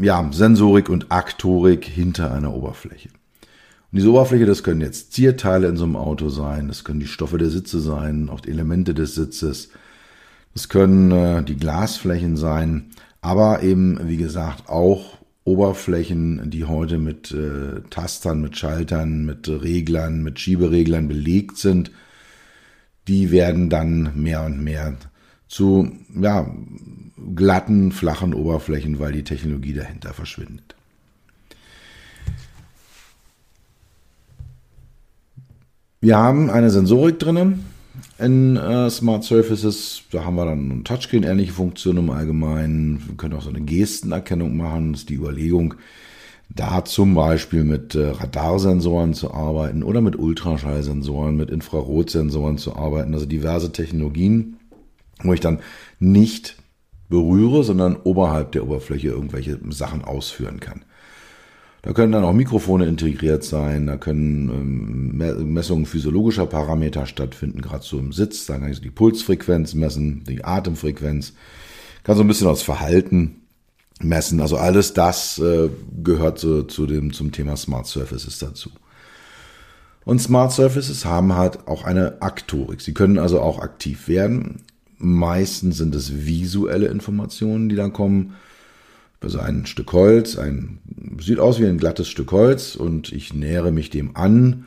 ja, 0.01 0.29
Sensorik 0.33 0.89
und 0.89 1.11
Aktorik 1.11 1.85
hinter 1.85 2.33
einer 2.33 2.55
Oberfläche. 2.55 3.09
Und 3.09 3.99
diese 3.99 4.11
Oberfläche, 4.11 4.47
das 4.47 4.63
können 4.63 4.81
jetzt 4.81 5.13
Zierteile 5.13 5.69
in 5.69 5.77
so 5.77 5.85
einem 5.85 5.97
Auto 5.97 6.29
sein, 6.29 6.69
das 6.69 6.85
können 6.85 7.01
die 7.01 7.07
Stoffe 7.07 7.37
der 7.37 7.51
Sitze 7.51 7.81
sein, 7.81 8.31
auch 8.31 8.41
die 8.41 8.51
Elemente 8.51 8.95
des 8.95 9.15
Sitzes, 9.15 9.71
das 10.55 10.69
können 10.69 11.11
äh, 11.11 11.43
die 11.43 11.57
Glasflächen 11.57 12.37
sein, 12.37 12.91
aber 13.21 13.63
eben, 13.63 13.99
wie 14.09 14.17
gesagt, 14.17 14.69
auch 14.69 15.19
Oberflächen, 15.45 16.51
die 16.51 16.65
heute 16.65 16.99
mit 16.99 17.33
äh, 17.33 17.81
Tastern, 17.91 18.41
mit 18.41 18.57
Schaltern, 18.57 19.25
mit 19.25 19.49
Reglern, 19.49 20.23
mit 20.23 20.39
Schiebereglern 20.39 21.09
belegt 21.09 21.59
sind, 21.59 21.91
die 23.09 23.31
werden 23.31 23.69
dann 23.69 24.13
mehr 24.15 24.45
und 24.45 24.63
mehr 24.63 24.95
zu 25.49 25.91
ja, 26.15 26.49
glatten, 27.35 27.93
flachen 27.93 28.35
Oberflächen, 28.35 28.99
weil 29.01 29.13
die 29.13 29.25
Technologie 29.25 29.75
dahinter 29.75 30.15
verschwindet. 30.15 30.77
Wir 36.01 36.17
haben 36.17 36.51
eine 36.51 36.71
Sensorik 36.71 37.19
drinnen 37.19 37.65
in 38.23 38.57
äh, 38.57 38.89
Smart 38.91 39.25
Surfaces. 39.25 40.03
Da 40.11 40.25
haben 40.25 40.37
wir 40.37 40.47
dann 40.47 40.85
Touchscreen-ähnliche 40.85 41.53
Funktion 41.53 41.97
im 41.97 42.11
Allgemeinen. 42.11 43.03
Wir 43.07 43.17
können 43.17 43.35
auch 43.35 43.43
so 43.43 43.51
eine 43.51 43.61
Gestenerkennung 43.61 44.57
machen. 44.57 44.93
Das 44.93 45.03
ist 45.03 45.11
die 45.11 45.15
Überlegung, 45.15 45.75
da 46.49 46.85
zum 46.85 47.15
Beispiel 47.15 47.65
mit 47.65 47.95
äh, 47.95 48.09
Radarsensoren 48.09 49.15
zu 49.15 49.33
arbeiten 49.33 49.83
oder 49.83 50.01
mit 50.01 50.19
Ultraschallsensoren, 50.19 51.37
mit 51.37 51.51
Infrarotsensoren 51.51 52.59
zu 52.59 52.77
arbeiten. 52.77 53.15
Also 53.15 53.27
diverse 53.27 53.73
Technologien, 53.73 54.57
wo 55.23 55.33
ich 55.33 55.41
dann 55.41 55.61
nicht 55.99 56.57
berühre, 57.09 57.65
sondern 57.65 57.97
oberhalb 57.97 58.53
der 58.53 58.65
Oberfläche 58.65 59.09
irgendwelche 59.09 59.59
Sachen 59.71 60.05
ausführen 60.05 60.61
kann. 60.61 60.85
Da 61.83 61.93
können 61.93 62.13
dann 62.13 62.23
auch 62.23 62.33
Mikrofone 62.33 62.87
integriert 62.87 63.43
sein, 63.43 63.89
da 63.89 63.97
können 63.97 64.49
ähm, 64.49 65.53
Messungen 65.53 65.85
physiologischer 65.85 66.47
Parameter 66.47 67.07
stattfinden, 67.07 67.61
gerade 67.61 67.83
so 67.83 67.99
im 67.99 68.13
Sitz, 68.13 68.47
da 68.47 68.57
kann 68.57 68.71
ich 68.71 68.77
so 68.77 68.83
die 68.83 68.91
Pulsfrequenz 68.91 69.75
messen, 69.75 70.23
die 70.29 70.45
Atemfrequenz, 70.45 71.33
kann 72.05 72.17
so 72.17 72.23
ein 72.23 72.29
bisschen 72.29 72.47
aus 72.47 72.63
Verhalten 72.63 73.43
messen. 74.01 74.41
Also 74.41 74.57
alles 74.57 74.95
das 74.95 75.39
äh, 75.39 75.71
gehört 76.03 76.39
so, 76.39 76.63
zu 76.63 76.87
dem, 76.87 77.13
zum 77.13 77.33
Thema 77.33 77.57
Smart 77.57 77.87
Surfaces 77.87 78.39
dazu. 78.39 78.71
Und 80.05 80.21
Smart 80.21 80.53
Surfaces 80.53 81.05
haben 81.05 81.35
halt 81.35 81.67
auch 81.69 81.85
eine 81.85 82.23
Aktorik. 82.23 82.81
Sie 82.81 82.95
können 82.95 83.19
also 83.19 83.41
auch 83.41 83.61
aktiv 83.61 84.09
werden. 84.09 84.63
Meistens 84.99 85.79
sind 85.79 85.95
es 85.95 86.27
visuelle 86.27 86.87
Informationen, 86.87 87.69
die 87.69 87.77
dann 87.77 87.93
kommen. 87.93 88.35
Also 89.23 89.39
ein 89.39 89.67
Stück 89.67 89.93
Holz, 89.93 90.37
ein, 90.37 90.79
sieht 91.21 91.39
aus 91.39 91.61
wie 91.61 91.67
ein 91.67 91.79
glattes 91.79 92.09
Stück 92.09 92.33
Holz 92.33 92.75
und 92.75 93.13
ich 93.13 93.33
nähere 93.33 93.71
mich 93.71 93.91
dem 93.91 94.17
an. 94.17 94.67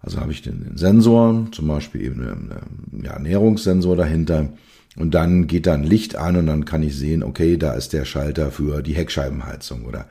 Also 0.00 0.20
habe 0.20 0.32
ich 0.32 0.42
den 0.42 0.76
Sensor, 0.76 1.46
zum 1.52 1.68
Beispiel 1.68 2.02
eben 2.02 2.20
einen 2.20 3.04
ja, 3.04 3.18
Näherungssensor 3.18 3.96
dahinter. 3.96 4.50
Und 4.96 5.14
dann 5.14 5.46
geht 5.46 5.66
dann 5.66 5.84
Licht 5.84 6.16
an 6.16 6.36
und 6.36 6.46
dann 6.46 6.64
kann 6.64 6.82
ich 6.82 6.96
sehen, 6.96 7.22
okay, 7.22 7.56
da 7.56 7.74
ist 7.74 7.92
der 7.92 8.04
Schalter 8.04 8.50
für 8.50 8.82
die 8.82 8.94
Heckscheibenheizung 8.94 9.84
oder 9.84 10.06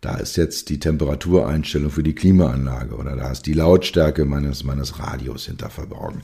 da 0.00 0.16
ist 0.16 0.36
jetzt 0.36 0.68
die 0.68 0.78
Temperatureinstellung 0.78 1.90
für 1.90 2.02
die 2.02 2.14
Klimaanlage 2.14 2.94
oder 2.94 3.16
da 3.16 3.32
ist 3.32 3.46
die 3.46 3.52
Lautstärke 3.54 4.24
meines, 4.24 4.64
meines 4.64 4.98
Radios 4.98 5.46
hinter 5.46 5.70
verborgen. 5.70 6.22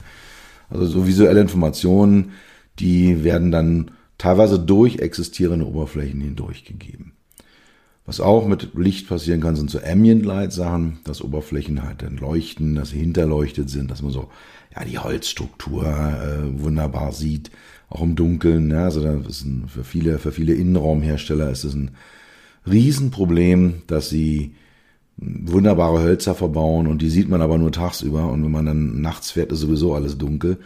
Also 0.69 0.85
so 0.85 1.07
visuelle 1.07 1.41
Informationen, 1.41 2.33
die 2.79 3.23
werden 3.23 3.51
dann 3.51 3.91
teilweise 4.17 4.59
durch 4.59 4.99
existierende 4.99 5.67
Oberflächen 5.67 6.21
hindurchgegeben. 6.21 7.13
Was 8.05 8.21
auch 8.21 8.47
mit 8.47 8.75
Licht 8.75 9.07
passieren 9.07 9.41
kann, 9.41 9.55
sind 9.55 9.71
so 9.71 9.79
Ambient 9.79 10.25
Light 10.25 10.53
Sachen, 10.53 10.99
dass 11.05 11.23
Oberflächen 11.23 11.81
halt 11.81 12.03
dann 12.03 12.17
leuchten, 12.17 12.75
dass 12.75 12.91
sie 12.91 12.99
hinterleuchtet 12.99 13.69
sind, 13.69 13.89
dass 13.89 14.03
man 14.03 14.11
so 14.11 14.29
ja 14.75 14.85
die 14.85 14.99
Holzstruktur 14.99 15.85
äh, 15.85 16.61
wunderbar 16.61 17.13
sieht, 17.13 17.49
auch 17.89 18.03
im 18.03 18.15
Dunkeln. 18.15 18.69
Ja, 18.69 18.83
also 18.83 19.01
das 19.01 19.25
ist 19.27 19.45
ein, 19.45 19.67
für 19.67 19.83
viele 19.83 20.19
für 20.19 20.31
viele 20.31 20.53
Innenraumhersteller 20.53 21.49
ist 21.49 21.63
es 21.63 21.73
ein 21.73 21.91
Riesenproblem, 22.67 23.81
dass 23.87 24.09
sie 24.09 24.53
wunderbare 25.17 26.01
Hölzer 26.03 26.35
verbauen 26.35 26.87
und 26.87 27.01
die 27.01 27.09
sieht 27.09 27.29
man 27.29 27.41
aber 27.41 27.57
nur 27.57 27.71
tagsüber 27.71 28.29
und 28.31 28.43
wenn 28.43 28.51
man 28.51 28.65
dann 28.65 29.01
nachts 29.01 29.31
fährt, 29.31 29.51
ist 29.51 29.61
sowieso 29.61 29.95
alles 29.95 30.17
dunkel. 30.17 30.59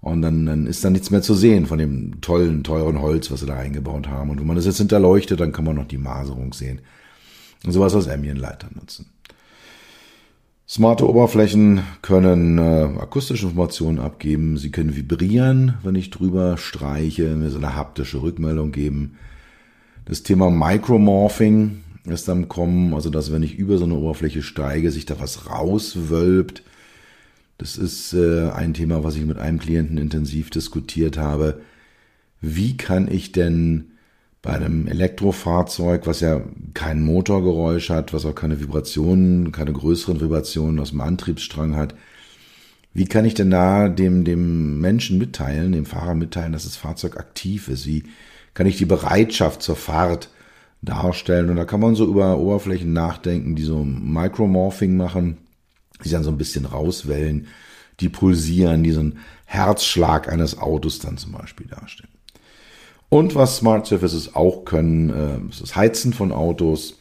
Und 0.00 0.22
dann, 0.22 0.46
dann 0.46 0.66
ist 0.66 0.84
da 0.84 0.90
nichts 0.90 1.10
mehr 1.10 1.22
zu 1.22 1.34
sehen 1.34 1.66
von 1.66 1.78
dem 1.78 2.20
tollen, 2.20 2.62
teuren 2.62 3.00
Holz, 3.00 3.30
was 3.30 3.40
sie 3.40 3.46
da 3.46 3.56
eingebaut 3.56 4.08
haben. 4.08 4.30
Und 4.30 4.38
wenn 4.38 4.46
man 4.46 4.56
das 4.56 4.66
jetzt 4.66 4.78
hinterleuchtet, 4.78 5.40
dann 5.40 5.52
kann 5.52 5.64
man 5.64 5.74
noch 5.74 5.88
die 5.88 5.98
Maserung 5.98 6.52
sehen. 6.52 6.80
Und 7.64 7.72
sowas 7.72 7.94
aus 7.94 8.08
Ambient-Leitern 8.08 8.70
nutzen. 8.76 9.06
Smarte 10.68 11.08
Oberflächen 11.08 11.80
können 12.02 12.58
äh, 12.58 12.88
akustische 13.00 13.46
Informationen 13.46 13.98
abgeben. 13.98 14.58
Sie 14.58 14.70
können 14.70 14.94
vibrieren, 14.94 15.78
wenn 15.82 15.94
ich 15.94 16.10
drüber 16.10 16.58
streiche, 16.58 17.34
mir 17.34 17.50
so 17.50 17.56
eine 17.56 17.74
haptische 17.74 18.22
Rückmeldung 18.22 18.70
geben. 18.70 19.16
Das 20.04 20.22
Thema 20.22 20.50
Micromorphing 20.50 21.80
ist 22.04 22.28
am 22.28 22.48
Kommen, 22.48 22.94
also 22.94 23.10
dass 23.10 23.32
wenn 23.32 23.42
ich 23.42 23.56
über 23.56 23.78
so 23.78 23.84
eine 23.84 23.94
Oberfläche 23.94 24.42
steige, 24.42 24.90
sich 24.90 25.06
da 25.06 25.18
was 25.18 25.50
rauswölbt 25.50 26.62
das 27.58 27.76
ist 27.76 28.14
äh, 28.14 28.50
ein 28.50 28.72
Thema, 28.72 29.02
was 29.02 29.16
ich 29.16 29.24
mit 29.24 29.36
einem 29.36 29.58
Klienten 29.58 29.98
intensiv 29.98 30.50
diskutiert 30.50 31.18
habe. 31.18 31.60
Wie 32.40 32.76
kann 32.76 33.10
ich 33.10 33.32
denn 33.32 33.90
bei 34.42 34.50
einem 34.50 34.86
Elektrofahrzeug, 34.86 36.06
was 36.06 36.20
ja 36.20 36.40
kein 36.74 37.02
Motorgeräusch 37.02 37.90
hat, 37.90 38.14
was 38.14 38.24
auch 38.24 38.34
keine 38.36 38.60
Vibrationen, 38.60 39.50
keine 39.50 39.72
größeren 39.72 40.20
Vibrationen 40.20 40.78
aus 40.78 40.90
dem 40.90 41.00
Antriebsstrang 41.00 41.74
hat, 41.74 41.96
wie 42.94 43.06
kann 43.06 43.24
ich 43.24 43.34
denn 43.34 43.50
da 43.50 43.88
dem, 43.88 44.24
dem 44.24 44.80
Menschen 44.80 45.18
mitteilen, 45.18 45.72
dem 45.72 45.84
Fahrer 45.84 46.14
mitteilen, 46.14 46.52
dass 46.52 46.64
das 46.64 46.76
Fahrzeug 46.76 47.16
aktiv 47.16 47.68
ist? 47.68 47.86
Wie 47.86 48.04
kann 48.54 48.66
ich 48.66 48.76
die 48.76 48.86
Bereitschaft 48.86 49.62
zur 49.62 49.76
Fahrt 49.76 50.30
darstellen? 50.80 51.50
Und 51.50 51.56
da 51.56 51.64
kann 51.64 51.80
man 51.80 51.96
so 51.96 52.06
über 52.06 52.38
Oberflächen 52.38 52.92
nachdenken, 52.92 53.56
die 53.56 53.64
so 53.64 53.84
Micromorphing 53.84 54.96
machen 54.96 55.38
die 56.04 56.10
dann 56.10 56.24
so 56.24 56.30
ein 56.30 56.38
bisschen 56.38 56.64
rauswellen, 56.64 57.48
die 58.00 58.08
pulsieren, 58.08 58.82
die 58.82 58.92
so 58.92 59.00
einen 59.00 59.18
Herzschlag 59.44 60.30
eines 60.30 60.58
Autos 60.58 60.98
dann 60.98 61.18
zum 61.18 61.32
Beispiel 61.32 61.66
darstellen. 61.66 62.12
Und 63.08 63.34
was 63.34 63.56
Smart 63.56 63.86
Surfaces 63.86 64.34
auch 64.34 64.64
können, 64.64 65.10
äh, 65.10 65.50
ist 65.50 65.62
das 65.62 65.76
Heizen 65.76 66.12
von 66.12 66.30
Autos. 66.30 66.98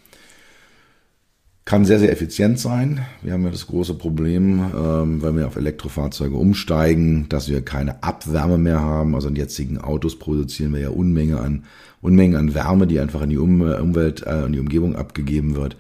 Kann 1.66 1.84
sehr, 1.84 2.00
sehr 2.00 2.13
effizient 2.13 2.60
sein. 2.60 3.06
Wir 3.22 3.34
haben 3.34 3.44
ja 3.44 3.50
das 3.50 3.68
große 3.68 3.96
Problem, 3.96 4.72
ähm, 4.74 5.22
wenn 5.22 5.36
wir 5.36 5.48
auf 5.48 5.58
Elektrofahrzeuge 5.58 6.38
umsteigen, 6.38 7.27
dass 7.27 7.50
wir 7.50 7.62
keine 7.62 8.01
Abwärme 8.04 8.58
mehr 8.58 8.80
haben. 8.80 9.16
Also 9.16 9.27
in 9.27 9.36
jetzigen 9.36 9.77
Autos 9.77 10.18
produzieren 10.18 10.74
wir 10.74 10.80
ja 10.80 10.89
Unmenge 10.89 11.42
an, 11.42 11.66
Unmengen 12.01 12.38
an 12.38 12.54
Wärme, 12.54 12.88
die 12.88 13.01
einfach 13.01 13.22
in 13.22 13.32
die 13.32 13.38
Umwelt, 13.38 14.25
äh, 14.25 14.46
in 14.46 14.54
die 14.54 14.62
Umgebung 14.62 14.96
abgegeben 14.96 15.56
wird. 15.56 15.75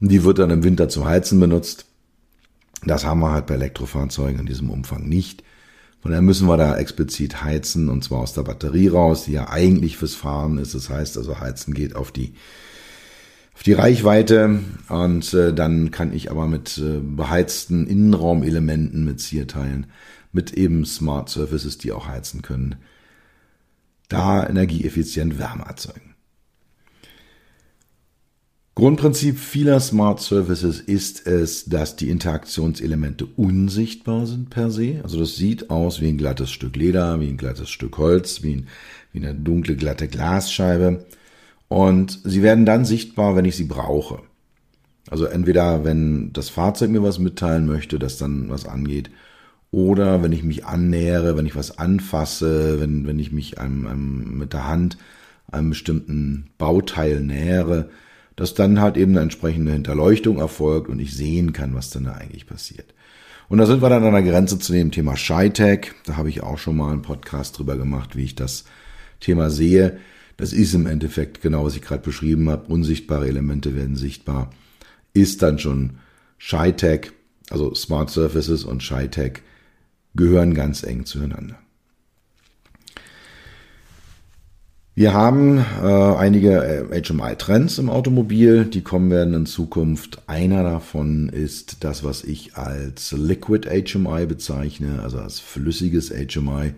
Und 0.00 0.10
die 0.10 0.24
wird 0.24 0.40
dann 0.40 0.50
im 0.50 0.64
Winter 0.64 0.88
zum 0.88 1.04
Heizen 1.04 1.38
benutzt. 1.38 1.86
Das 2.84 3.04
haben 3.04 3.20
wir 3.20 3.32
halt 3.32 3.46
bei 3.46 3.54
Elektrofahrzeugen 3.54 4.40
in 4.40 4.46
diesem 4.46 4.70
Umfang 4.70 5.08
nicht. 5.08 5.42
Von 6.00 6.10
daher 6.10 6.22
müssen 6.22 6.48
wir 6.48 6.58
da 6.58 6.76
explizit 6.76 7.42
heizen 7.42 7.88
und 7.88 8.04
zwar 8.04 8.20
aus 8.20 8.34
der 8.34 8.42
Batterie 8.42 8.88
raus, 8.88 9.24
die 9.24 9.32
ja 9.32 9.48
eigentlich 9.48 9.96
fürs 9.96 10.14
Fahren 10.14 10.58
ist. 10.58 10.74
Das 10.74 10.90
heißt 10.90 11.16
also, 11.16 11.40
heizen 11.40 11.72
geht 11.72 11.96
auf 11.96 12.12
die 12.12 12.34
auf 13.54 13.62
die 13.62 13.72
Reichweite 13.72 14.60
und 14.88 15.32
äh, 15.32 15.54
dann 15.54 15.90
kann 15.92 16.12
ich 16.12 16.30
aber 16.30 16.46
mit 16.46 16.76
äh, 16.78 16.98
beheizten 17.00 17.86
Innenraumelementen 17.86 19.04
mit 19.04 19.20
Zierteilen, 19.20 19.86
mit 20.32 20.52
eben 20.52 20.84
Smart 20.84 21.28
Surfaces, 21.28 21.78
die 21.78 21.92
auch 21.92 22.08
heizen 22.08 22.42
können, 22.42 22.74
da 24.08 24.46
energieeffizient 24.46 25.38
Wärme 25.38 25.64
erzeugen. 25.64 26.13
Grundprinzip 28.76 29.38
vieler 29.38 29.78
Smart 29.78 30.20
Services 30.20 30.80
ist 30.80 31.28
es, 31.28 31.66
dass 31.66 31.94
die 31.94 32.10
Interaktionselemente 32.10 33.24
unsichtbar 33.24 34.26
sind 34.26 34.50
per 34.50 34.72
se. 34.72 35.00
Also 35.04 35.20
das 35.20 35.36
sieht 35.36 35.70
aus 35.70 36.00
wie 36.00 36.08
ein 36.08 36.18
glattes 36.18 36.50
Stück 36.50 36.74
Leder, 36.74 37.20
wie 37.20 37.28
ein 37.28 37.36
glattes 37.36 37.70
Stück 37.70 37.98
Holz, 37.98 38.42
wie, 38.42 38.56
ein, 38.56 38.66
wie 39.12 39.24
eine 39.24 39.32
dunkle, 39.32 39.76
glatte 39.76 40.08
Glasscheibe. 40.08 41.04
Und 41.68 42.18
sie 42.24 42.42
werden 42.42 42.66
dann 42.66 42.84
sichtbar, 42.84 43.36
wenn 43.36 43.44
ich 43.44 43.54
sie 43.54 43.64
brauche. 43.64 44.22
Also 45.08 45.26
entweder, 45.26 45.84
wenn 45.84 46.32
das 46.32 46.48
Fahrzeug 46.48 46.90
mir 46.90 47.02
was 47.02 47.20
mitteilen 47.20 47.66
möchte, 47.66 48.00
das 48.00 48.18
dann 48.18 48.48
was 48.50 48.66
angeht, 48.66 49.10
oder 49.70 50.22
wenn 50.22 50.32
ich 50.32 50.42
mich 50.42 50.66
annähere, 50.66 51.36
wenn 51.36 51.46
ich 51.46 51.56
was 51.56 51.78
anfasse, 51.78 52.80
wenn, 52.80 53.06
wenn 53.06 53.18
ich 53.18 53.30
mich 53.30 53.58
einem, 53.58 53.86
einem, 53.86 54.38
mit 54.38 54.52
der 54.52 54.66
Hand 54.66 54.98
einem 55.50 55.70
bestimmten 55.70 56.50
Bauteil 56.58 57.20
nähere, 57.20 57.88
dass 58.36 58.54
dann 58.54 58.80
halt 58.80 58.96
eben 58.96 59.12
eine 59.12 59.20
entsprechende 59.20 59.72
Hinterleuchtung 59.72 60.38
erfolgt 60.38 60.88
und 60.88 60.98
ich 60.98 61.16
sehen 61.16 61.52
kann, 61.52 61.74
was 61.74 61.90
dann 61.90 62.04
da 62.04 62.12
eigentlich 62.12 62.46
passiert. 62.46 62.94
Und 63.48 63.58
da 63.58 63.66
sind 63.66 63.82
wir 63.82 63.88
dann 63.88 64.04
an 64.04 64.12
der 64.12 64.22
Grenze 64.22 64.58
zu 64.58 64.72
dem 64.72 64.90
Thema 64.90 65.16
ShyTech. 65.16 65.92
Da 66.06 66.16
habe 66.16 66.28
ich 66.28 66.42
auch 66.42 66.58
schon 66.58 66.76
mal 66.76 66.92
einen 66.92 67.02
Podcast 67.02 67.58
drüber 67.58 67.76
gemacht, 67.76 68.16
wie 68.16 68.24
ich 68.24 68.34
das 68.34 68.64
Thema 69.20 69.50
sehe. 69.50 69.98
Das 70.36 70.52
ist 70.52 70.74
im 70.74 70.86
Endeffekt 70.86 71.42
genau, 71.42 71.64
was 71.64 71.76
ich 71.76 71.82
gerade 71.82 72.02
beschrieben 72.02 72.50
habe. 72.50 72.72
Unsichtbare 72.72 73.28
Elemente 73.28 73.76
werden 73.76 73.96
sichtbar. 73.96 74.50
Ist 75.12 75.42
dann 75.42 75.58
schon 75.58 75.98
ShyTech, 76.38 77.12
also 77.50 77.74
Smart 77.74 78.10
Surfaces 78.10 78.64
und 78.64 78.82
ShyTech 78.82 79.42
gehören 80.16 80.54
ganz 80.54 80.82
eng 80.82 81.04
zueinander. 81.04 81.58
Wir 84.96 85.12
haben 85.12 85.58
äh, 85.58 85.86
einige 85.86 86.88
HMI-Trends 86.92 87.78
im 87.78 87.90
Automobil, 87.90 88.64
die 88.64 88.82
kommen 88.82 89.10
werden 89.10 89.34
in 89.34 89.46
Zukunft. 89.46 90.22
Einer 90.28 90.62
davon 90.62 91.28
ist 91.28 91.78
das, 91.80 92.04
was 92.04 92.22
ich 92.22 92.56
als 92.56 93.10
Liquid 93.10 93.68
HMI 93.68 94.26
bezeichne, 94.26 95.02
also 95.02 95.18
als 95.18 95.40
flüssiges 95.40 96.10
HMI. 96.10 96.74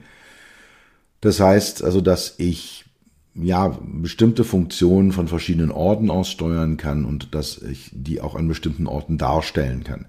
Das 1.20 1.40
heißt 1.40 1.84
also, 1.84 2.00
dass 2.00 2.36
ich 2.38 2.86
ja 3.34 3.78
bestimmte 3.82 4.44
Funktionen 4.44 5.12
von 5.12 5.28
verschiedenen 5.28 5.70
Orten 5.70 6.10
aus 6.10 6.30
steuern 6.30 6.78
kann 6.78 7.04
und 7.04 7.34
dass 7.34 7.60
ich 7.60 7.90
die 7.92 8.22
auch 8.22 8.34
an 8.34 8.48
bestimmten 8.48 8.86
Orten 8.86 9.18
darstellen 9.18 9.84
kann. 9.84 10.06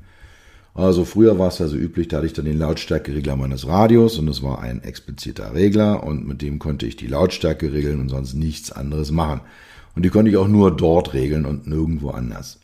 Also 0.77 1.05
früher 1.05 1.39
war 1.39 1.47
es 1.47 1.57
ja 1.57 1.67
so 1.67 1.75
üblich, 1.75 2.07
da 2.07 2.17
hatte 2.17 2.27
ich 2.27 2.33
dann 2.33 2.45
den 2.45 2.59
Lautstärkeregler 2.59 3.35
meines 3.35 3.65
Radios 3.65 4.19
und 4.19 4.27
es 4.27 4.43
war 4.43 4.61
ein 4.61 4.83
expliziter 4.83 5.55
Regler 5.55 6.03
und 6.03 6.27
mit 6.27 6.43
dem 6.43 6.59
konnte 6.59 6.85
ich 6.85 6.95
die 6.95 7.07
Lautstärke 7.07 7.73
regeln 7.73 7.99
und 7.99 8.09
sonst 8.09 8.35
nichts 8.35 8.71
anderes 8.71 9.09
machen. 9.09 9.41
Und 9.95 10.03
die 10.05 10.09
konnte 10.09 10.29
ich 10.29 10.37
auch 10.37 10.47
nur 10.47 10.69
dort 10.69 11.15
regeln 11.15 11.47
und 11.47 11.65
nirgendwo 11.65 12.11
anders. 12.11 12.59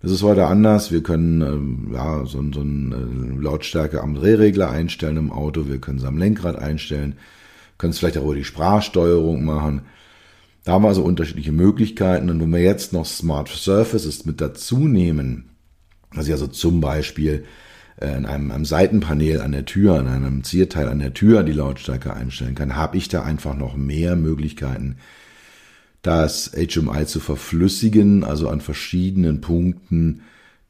Das 0.00 0.10
ist 0.10 0.22
heute 0.22 0.46
anders. 0.46 0.90
Wir 0.90 1.02
können 1.02 1.42
ähm, 1.42 1.90
ja, 1.92 2.24
so, 2.24 2.42
so 2.50 2.60
eine 2.60 2.96
äh, 2.96 3.38
Lautstärke 3.38 4.02
am 4.02 4.14
Drehregler 4.14 4.70
einstellen 4.70 5.18
im 5.18 5.30
Auto. 5.30 5.68
Wir 5.68 5.82
können 5.82 5.98
es 5.98 6.04
am 6.04 6.16
Lenkrad 6.16 6.56
einstellen. 6.56 7.16
Können 7.76 7.90
es 7.90 7.98
vielleicht 7.98 8.16
auch 8.16 8.24
über 8.24 8.36
die 8.36 8.44
Sprachsteuerung 8.44 9.44
machen. 9.44 9.82
Da 10.64 10.72
haben 10.72 10.84
wir 10.84 10.88
also 10.88 11.02
unterschiedliche 11.02 11.52
Möglichkeiten. 11.52 12.30
Und 12.30 12.40
wenn 12.40 12.52
wir 12.52 12.62
jetzt 12.62 12.94
noch 12.94 13.04
Smart 13.04 13.48
Surfaces 13.48 14.24
mit 14.24 14.40
dazu 14.40 14.88
nehmen, 14.88 15.50
ich 16.14 16.32
also 16.32 16.46
zum 16.46 16.80
Beispiel 16.80 17.44
äh, 18.00 18.16
in 18.16 18.26
einem, 18.26 18.50
einem 18.50 18.64
Seitenpanel 18.64 19.40
an 19.40 19.52
der 19.52 19.64
Tür, 19.64 19.98
in 20.00 20.06
einem 20.06 20.44
Zierteil 20.44 20.88
an 20.88 20.98
der 20.98 21.14
Tür 21.14 21.42
die 21.42 21.52
Lautstärke 21.52 22.14
einstellen 22.14 22.54
kann, 22.54 22.76
habe 22.76 22.96
ich 22.96 23.08
da 23.08 23.22
einfach 23.22 23.54
noch 23.54 23.76
mehr 23.76 24.16
Möglichkeiten, 24.16 24.96
das 26.02 26.52
HMI 26.52 27.06
zu 27.06 27.20
verflüssigen, 27.20 28.24
also 28.24 28.48
an 28.48 28.60
verschiedenen 28.60 29.40
Punkten 29.40 30.22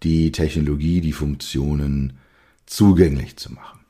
die 0.03 0.33
Technologie, 0.33 1.01
die 1.01 1.13
Funktionen 1.13 2.15
zugänglich 2.67 3.37
zu 3.37 3.53
machen. 3.53 3.81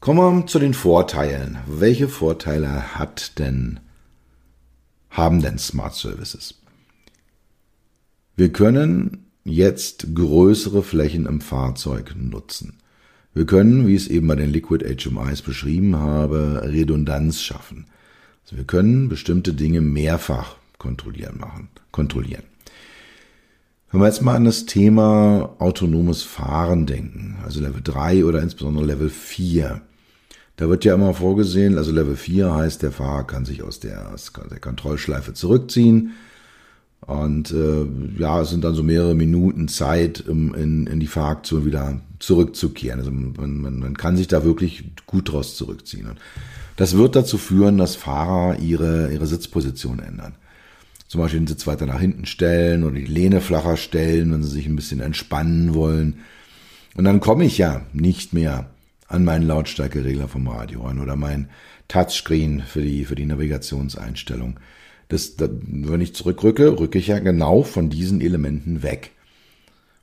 Kommen 0.00 0.40
wir 0.40 0.46
zu 0.46 0.58
den 0.58 0.74
Vorteilen. 0.74 1.58
Welche 1.66 2.08
Vorteile 2.08 2.96
hat 2.98 3.38
denn, 3.38 3.80
haben 5.10 5.42
denn 5.42 5.58
Smart 5.58 5.94
Services? 5.94 6.59
Wir 8.40 8.48
können 8.50 9.26
jetzt 9.44 10.14
größere 10.14 10.82
Flächen 10.82 11.26
im 11.26 11.42
Fahrzeug 11.42 12.14
nutzen. 12.16 12.78
Wir 13.34 13.44
können, 13.44 13.86
wie 13.86 13.94
ich 13.94 14.04
es 14.04 14.08
eben 14.08 14.28
bei 14.28 14.34
den 14.34 14.48
Liquid 14.48 14.82
HMIs 14.82 15.42
beschrieben 15.42 15.96
habe, 15.96 16.62
Redundanz 16.64 17.42
schaffen. 17.42 17.84
Also 18.44 18.56
wir 18.56 18.64
können 18.64 19.10
bestimmte 19.10 19.52
Dinge 19.52 19.82
mehrfach 19.82 20.56
kontrollieren 20.78 21.36
machen, 21.36 21.68
kontrollieren. 21.92 22.44
Wenn 23.90 24.00
wir 24.00 24.06
jetzt 24.06 24.22
mal 24.22 24.36
an 24.36 24.46
das 24.46 24.64
Thema 24.64 25.54
autonomes 25.58 26.22
Fahren 26.22 26.86
denken, 26.86 27.36
also 27.44 27.60
Level 27.60 27.82
3 27.84 28.24
oder 28.24 28.40
insbesondere 28.42 28.86
Level 28.86 29.10
4, 29.10 29.82
da 30.56 30.68
wird 30.70 30.86
ja 30.86 30.94
immer 30.94 31.12
vorgesehen, 31.12 31.76
also 31.76 31.92
Level 31.92 32.16
4 32.16 32.54
heißt, 32.54 32.82
der 32.82 32.92
Fahrer 32.92 33.26
kann 33.26 33.44
sich 33.44 33.62
aus 33.62 33.80
der, 33.80 34.14
aus 34.14 34.32
der 34.50 34.60
Kontrollschleife 34.60 35.34
zurückziehen, 35.34 36.12
und 37.06 37.50
äh, 37.50 37.86
ja, 38.18 38.42
es 38.42 38.50
sind 38.50 38.62
dann 38.62 38.74
so 38.74 38.82
mehrere 38.82 39.14
Minuten 39.14 39.68
Zeit, 39.68 40.26
um 40.28 40.54
in, 40.54 40.86
in 40.86 41.00
die 41.00 41.06
Fahraktion 41.06 41.64
wieder 41.64 42.00
zurückzukehren. 42.18 43.00
Also 43.00 43.10
man, 43.10 43.60
man, 43.60 43.78
man 43.78 43.96
kann 43.96 44.16
sich 44.16 44.28
da 44.28 44.44
wirklich 44.44 44.84
gut 45.06 45.32
draus 45.32 45.56
zurückziehen. 45.56 46.06
Und 46.06 46.18
das 46.76 46.96
wird 46.96 47.16
dazu 47.16 47.38
führen, 47.38 47.78
dass 47.78 47.96
Fahrer 47.96 48.58
ihre, 48.58 49.12
ihre 49.12 49.26
Sitzposition 49.26 49.98
ändern. 49.98 50.34
Zum 51.08 51.20
Beispiel 51.20 51.40
den 51.40 51.46
Sitz 51.48 51.66
weiter 51.66 51.86
nach 51.86 51.98
hinten 51.98 52.26
stellen 52.26 52.84
oder 52.84 52.94
die 52.94 53.06
Lehne 53.06 53.40
flacher 53.40 53.76
stellen, 53.76 54.32
wenn 54.32 54.44
sie 54.44 54.50
sich 54.50 54.66
ein 54.66 54.76
bisschen 54.76 55.00
entspannen 55.00 55.74
wollen. 55.74 56.20
Und 56.94 57.04
dann 57.04 57.20
komme 57.20 57.44
ich 57.44 57.58
ja 57.58 57.80
nicht 57.92 58.32
mehr 58.32 58.70
an 59.08 59.24
meinen 59.24 59.46
Lautstärkeregler 59.46 60.28
vom 60.28 60.46
Radio 60.46 60.84
an 60.84 61.00
oder 61.00 61.16
mein 61.16 61.48
Touchscreen 61.88 62.62
für 62.62 62.82
die, 62.82 63.04
für 63.04 63.16
die 63.16 63.26
Navigationseinstellung. 63.26 64.60
Das, 65.10 65.36
das, 65.36 65.50
wenn 65.60 66.00
ich 66.00 66.14
zurückrücke, 66.14 66.78
rücke 66.78 66.98
ich 66.98 67.08
ja 67.08 67.18
genau 67.18 67.62
von 67.62 67.90
diesen 67.90 68.20
Elementen 68.20 68.82
weg. 68.82 69.10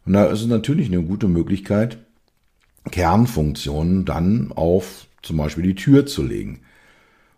Und 0.05 0.13
da 0.13 0.25
ist 0.25 0.41
es 0.41 0.47
natürlich 0.47 0.87
eine 0.87 1.01
gute 1.01 1.27
Möglichkeit, 1.27 1.97
Kernfunktionen 2.91 4.05
dann 4.05 4.51
auf 4.51 5.07
zum 5.21 5.37
Beispiel 5.37 5.63
die 5.63 5.75
Tür 5.75 6.05
zu 6.05 6.23
legen 6.23 6.59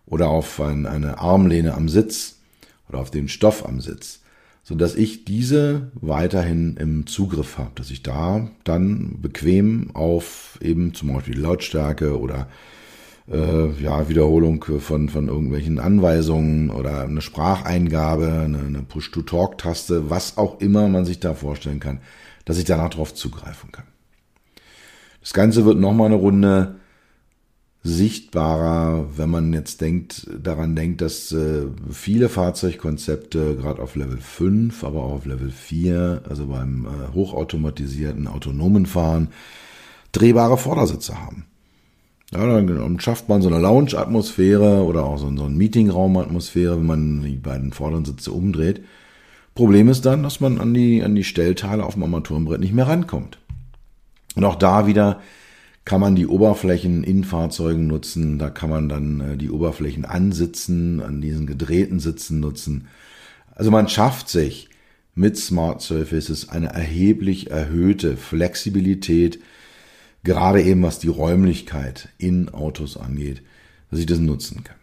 oder 0.06 0.28
auf 0.28 0.60
ein, 0.60 0.86
eine 0.86 1.18
Armlehne 1.18 1.74
am 1.74 1.88
Sitz 1.88 2.40
oder 2.88 2.98
auf 2.98 3.10
den 3.10 3.28
Stoff 3.28 3.64
am 3.66 3.80
Sitz, 3.80 4.20
so 4.62 4.74
dass 4.74 4.94
ich 4.94 5.24
diese 5.24 5.90
weiterhin 5.94 6.76
im 6.76 7.06
Zugriff 7.06 7.58
habe, 7.58 7.70
dass 7.76 7.90
ich 7.90 8.02
da 8.02 8.50
dann 8.64 9.20
bequem 9.20 9.90
auf 9.94 10.58
eben 10.60 10.94
zum 10.94 11.12
Beispiel 11.12 11.38
Lautstärke 11.38 12.18
oder 12.18 12.48
äh, 13.30 13.70
ja, 13.80 14.08
Wiederholung 14.08 14.64
von, 14.64 15.08
von 15.08 15.28
irgendwelchen 15.28 15.78
Anweisungen 15.78 16.70
oder 16.70 17.02
eine 17.02 17.20
Spracheingabe, 17.20 18.42
eine, 18.44 18.58
eine 18.58 18.82
Push-to-Talk-Taste, 18.82 20.10
was 20.10 20.36
auch 20.36 20.60
immer 20.60 20.88
man 20.88 21.04
sich 21.04 21.20
da 21.20 21.34
vorstellen 21.34 21.80
kann, 21.80 22.00
dass 22.44 22.58
ich 22.58 22.64
danach 22.64 22.90
drauf 22.90 23.14
zugreifen 23.14 23.70
kann. 23.72 23.86
Das 25.20 25.32
Ganze 25.32 25.64
wird 25.64 25.78
nochmal 25.78 26.06
eine 26.06 26.16
Runde 26.16 26.76
sichtbarer, 27.82 29.16
wenn 29.16 29.30
man 29.30 29.52
jetzt 29.54 29.80
denkt, 29.80 30.26
daran 30.38 30.76
denkt, 30.76 31.00
dass 31.00 31.32
äh, 31.32 31.66
viele 31.90 32.28
Fahrzeugkonzepte, 32.28 33.56
gerade 33.56 33.80
auf 33.80 33.96
Level 33.96 34.18
5, 34.18 34.84
aber 34.84 35.02
auch 35.02 35.12
auf 35.12 35.24
Level 35.24 35.50
4, 35.50 36.22
also 36.28 36.46
beim 36.48 36.86
äh, 36.86 37.14
hochautomatisierten 37.14 38.26
autonomen 38.26 38.84
Fahren, 38.84 39.28
drehbare 40.12 40.58
Vordersitze 40.58 41.18
haben. 41.18 41.46
Ja, 42.32 42.46
dann 42.46 43.00
schafft 43.00 43.28
man 43.28 43.42
so 43.42 43.48
eine 43.48 43.58
Lounge-Atmosphäre 43.58 44.84
oder 44.84 45.04
auch 45.04 45.18
so, 45.18 45.26
eine 45.26 45.48
Meetingraum-Atmosphäre, 45.48 46.78
wenn 46.78 46.86
man 46.86 47.22
die 47.22 47.36
beiden 47.36 47.72
vorderen 47.72 48.04
Sitze 48.04 48.30
umdreht. 48.30 48.84
Problem 49.54 49.88
ist 49.88 50.06
dann, 50.06 50.22
dass 50.22 50.40
man 50.40 50.60
an 50.60 50.72
die, 50.72 51.02
an 51.02 51.16
die 51.16 51.24
Stellteile 51.24 51.84
auf 51.84 51.94
dem 51.94 52.04
Armaturenbrett 52.04 52.60
nicht 52.60 52.72
mehr 52.72 52.86
rankommt. 52.86 53.38
Und 54.36 54.44
auch 54.44 54.54
da 54.54 54.86
wieder 54.86 55.20
kann 55.84 56.00
man 56.00 56.14
die 56.14 56.28
Oberflächen 56.28 57.02
in 57.02 57.24
Fahrzeugen 57.24 57.88
nutzen. 57.88 58.38
Da 58.38 58.48
kann 58.48 58.70
man 58.70 58.88
dann 58.88 59.20
äh, 59.20 59.36
die 59.36 59.50
Oberflächen 59.50 60.04
ansitzen, 60.04 61.02
an 61.02 61.20
diesen 61.20 61.46
gedrehten 61.48 61.98
Sitzen 61.98 62.38
nutzen. 62.38 62.86
Also 63.56 63.72
man 63.72 63.88
schafft 63.88 64.28
sich 64.28 64.68
mit 65.16 65.36
Smart 65.36 65.82
Surfaces 65.82 66.48
eine 66.48 66.68
erheblich 66.68 67.50
erhöhte 67.50 68.16
Flexibilität, 68.16 69.40
gerade 70.22 70.62
eben 70.62 70.82
was 70.82 70.98
die 70.98 71.08
Räumlichkeit 71.08 72.08
in 72.18 72.48
Autos 72.48 72.96
angeht, 72.96 73.42
dass 73.90 74.00
ich 74.00 74.06
das 74.06 74.18
nutzen 74.18 74.64
kann. 74.64 74.76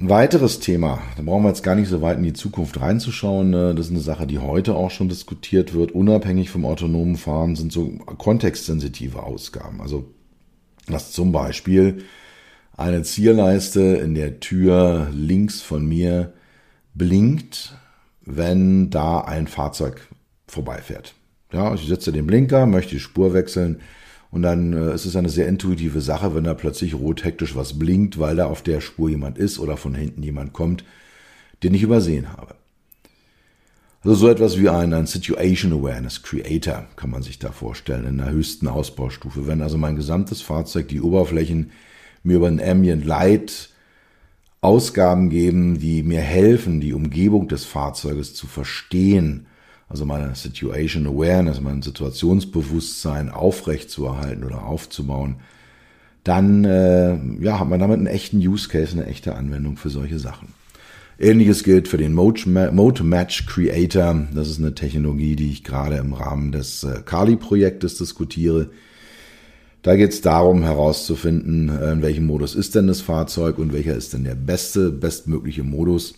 Ein 0.00 0.08
weiteres 0.08 0.58
Thema, 0.58 1.00
da 1.16 1.22
brauchen 1.22 1.44
wir 1.44 1.50
jetzt 1.50 1.62
gar 1.62 1.76
nicht 1.76 1.88
so 1.88 2.02
weit 2.02 2.18
in 2.18 2.24
die 2.24 2.32
Zukunft 2.32 2.80
reinzuschauen, 2.80 3.50
ne? 3.50 3.74
das 3.76 3.86
ist 3.86 3.92
eine 3.92 4.00
Sache, 4.00 4.26
die 4.26 4.40
heute 4.40 4.74
auch 4.74 4.90
schon 4.90 5.08
diskutiert 5.08 5.72
wird, 5.72 5.92
unabhängig 5.92 6.50
vom 6.50 6.66
autonomen 6.66 7.16
Fahren, 7.16 7.54
sind 7.54 7.72
so 7.72 7.90
kontextsensitive 8.18 9.22
Ausgaben. 9.22 9.80
Also, 9.80 10.12
dass 10.88 11.12
zum 11.12 11.30
Beispiel 11.30 12.04
eine 12.76 13.04
Zierleiste 13.04 13.80
in 13.80 14.16
der 14.16 14.40
Tür 14.40 15.10
links 15.12 15.62
von 15.62 15.86
mir 15.86 16.32
blinkt, 16.94 17.76
wenn 18.24 18.90
da 18.90 19.20
ein 19.20 19.46
Fahrzeug 19.46 20.08
vorbeifährt. 20.48 21.14
Ja, 21.54 21.72
ich 21.72 21.86
setze 21.86 22.10
den 22.10 22.26
Blinker, 22.26 22.66
möchte 22.66 22.96
die 22.96 23.00
Spur 23.00 23.32
wechseln 23.32 23.80
und 24.32 24.42
dann 24.42 24.72
äh, 24.72 24.92
ist 24.92 25.04
es 25.04 25.14
eine 25.14 25.28
sehr 25.28 25.46
intuitive 25.46 26.00
Sache, 26.00 26.34
wenn 26.34 26.42
da 26.42 26.54
plötzlich 26.54 26.94
rot 26.94 27.24
hektisch 27.24 27.54
was 27.54 27.78
blinkt, 27.78 28.18
weil 28.18 28.34
da 28.34 28.46
auf 28.46 28.62
der 28.62 28.80
Spur 28.80 29.08
jemand 29.08 29.38
ist 29.38 29.60
oder 29.60 29.76
von 29.76 29.94
hinten 29.94 30.24
jemand 30.24 30.52
kommt, 30.52 30.84
den 31.62 31.72
ich 31.72 31.84
übersehen 31.84 32.32
habe. 32.32 32.56
Also 34.02 34.16
so 34.16 34.28
etwas 34.28 34.58
wie 34.58 34.68
ein, 34.68 34.92
ein 34.92 35.06
Situation 35.06 35.72
Awareness 35.72 36.24
Creator 36.24 36.88
kann 36.96 37.10
man 37.10 37.22
sich 37.22 37.38
da 37.38 37.52
vorstellen 37.52 38.04
in 38.04 38.18
der 38.18 38.30
höchsten 38.30 38.66
Ausbaustufe. 38.66 39.46
Wenn 39.46 39.62
also 39.62 39.78
mein 39.78 39.94
gesamtes 39.94 40.42
Fahrzeug, 40.42 40.88
die 40.88 41.00
Oberflächen 41.00 41.70
mir 42.24 42.38
über 42.38 42.48
ein 42.48 42.60
Ambient 42.60 43.04
Light 43.04 43.70
Ausgaben 44.60 45.30
geben, 45.30 45.78
die 45.78 46.02
mir 46.02 46.20
helfen, 46.20 46.80
die 46.80 46.94
Umgebung 46.94 47.46
des 47.46 47.64
Fahrzeuges 47.64 48.34
zu 48.34 48.48
verstehen, 48.48 49.46
also 49.94 50.06
meine 50.06 50.34
Situation 50.34 51.06
Awareness, 51.06 51.60
mein 51.60 51.80
Situationsbewusstsein 51.80 53.30
aufrecht 53.30 53.90
zu 53.90 54.06
erhalten 54.06 54.42
oder 54.42 54.64
aufzubauen, 54.64 55.36
dann 56.24 56.64
äh, 56.64 57.16
ja, 57.40 57.60
hat 57.60 57.68
man 57.68 57.78
damit 57.78 57.98
einen 57.98 58.08
echten 58.08 58.38
Use 58.38 58.68
Case, 58.68 58.90
eine 58.90 59.06
echte 59.06 59.36
Anwendung 59.36 59.76
für 59.76 59.90
solche 59.90 60.18
Sachen. 60.18 60.48
Ähnliches 61.16 61.62
gilt 61.62 61.86
für 61.86 61.96
den 61.96 62.12
Mode 62.12 63.04
Match 63.04 63.46
Creator. 63.46 64.26
Das 64.34 64.48
ist 64.48 64.58
eine 64.58 64.74
Technologie, 64.74 65.36
die 65.36 65.52
ich 65.52 65.62
gerade 65.62 65.98
im 65.98 66.12
Rahmen 66.12 66.50
des 66.50 66.82
äh, 66.82 67.02
Kali-Projektes 67.04 67.96
diskutiere. 67.96 68.70
Da 69.82 69.94
geht 69.94 70.10
es 70.10 70.22
darum 70.22 70.64
herauszufinden, 70.64 71.68
äh, 71.68 71.92
in 71.92 72.02
welchem 72.02 72.26
Modus 72.26 72.56
ist 72.56 72.74
denn 72.74 72.88
das 72.88 73.00
Fahrzeug 73.00 73.58
und 73.58 73.72
welcher 73.72 73.94
ist 73.94 74.12
denn 74.12 74.24
der 74.24 74.34
beste, 74.34 74.90
bestmögliche 74.90 75.62
Modus. 75.62 76.14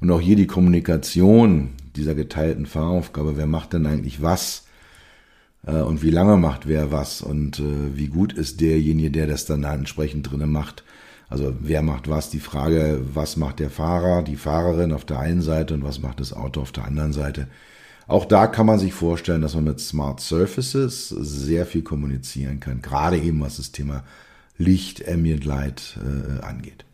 Und 0.00 0.12
auch 0.12 0.20
hier 0.20 0.36
die 0.36 0.46
Kommunikation 0.46 1.70
dieser 2.00 2.14
geteilten 2.14 2.66
Fahraufgabe. 2.66 3.36
Wer 3.36 3.46
macht 3.46 3.72
denn 3.72 3.86
eigentlich 3.86 4.22
was? 4.22 4.64
Äh, 5.66 5.82
und 5.82 6.02
wie 6.02 6.10
lange 6.10 6.36
macht 6.36 6.66
wer 6.66 6.90
was? 6.90 7.22
Und 7.22 7.62
wie 7.94 8.08
gut 8.08 8.32
ist 8.32 8.60
derjenige, 8.60 9.10
der 9.10 9.26
das 9.26 9.46
dann 9.46 9.64
entsprechend 9.64 10.30
drinnen 10.30 10.50
macht? 10.50 10.82
Also 11.28 11.54
wer 11.60 11.80
macht 11.80 12.08
was? 12.08 12.28
Die 12.28 12.40
Frage, 12.40 13.02
was 13.14 13.36
macht 13.36 13.60
der 13.60 13.70
Fahrer, 13.70 14.22
die 14.22 14.36
Fahrerin 14.36 14.92
auf 14.92 15.04
der 15.04 15.20
einen 15.20 15.42
Seite 15.42 15.74
und 15.74 15.84
was 15.84 16.00
macht 16.00 16.18
das 16.18 16.32
Auto 16.32 16.60
auf 16.60 16.72
der 16.72 16.84
anderen 16.84 17.12
Seite? 17.12 17.46
Auch 18.08 18.24
da 18.24 18.48
kann 18.48 18.66
man 18.66 18.80
sich 18.80 18.92
vorstellen, 18.92 19.40
dass 19.40 19.54
man 19.54 19.62
mit 19.62 19.78
Smart 19.78 20.18
Surfaces 20.18 21.08
sehr 21.10 21.64
viel 21.64 21.82
kommunizieren 21.82 22.58
kann, 22.58 22.82
gerade 22.82 23.16
eben 23.16 23.40
was 23.40 23.58
das 23.58 23.70
Thema 23.70 24.02
Licht, 24.58 25.08
Ambient 25.08 25.44
Light 25.44 25.96
äh, 26.04 26.42
angeht. 26.44 26.84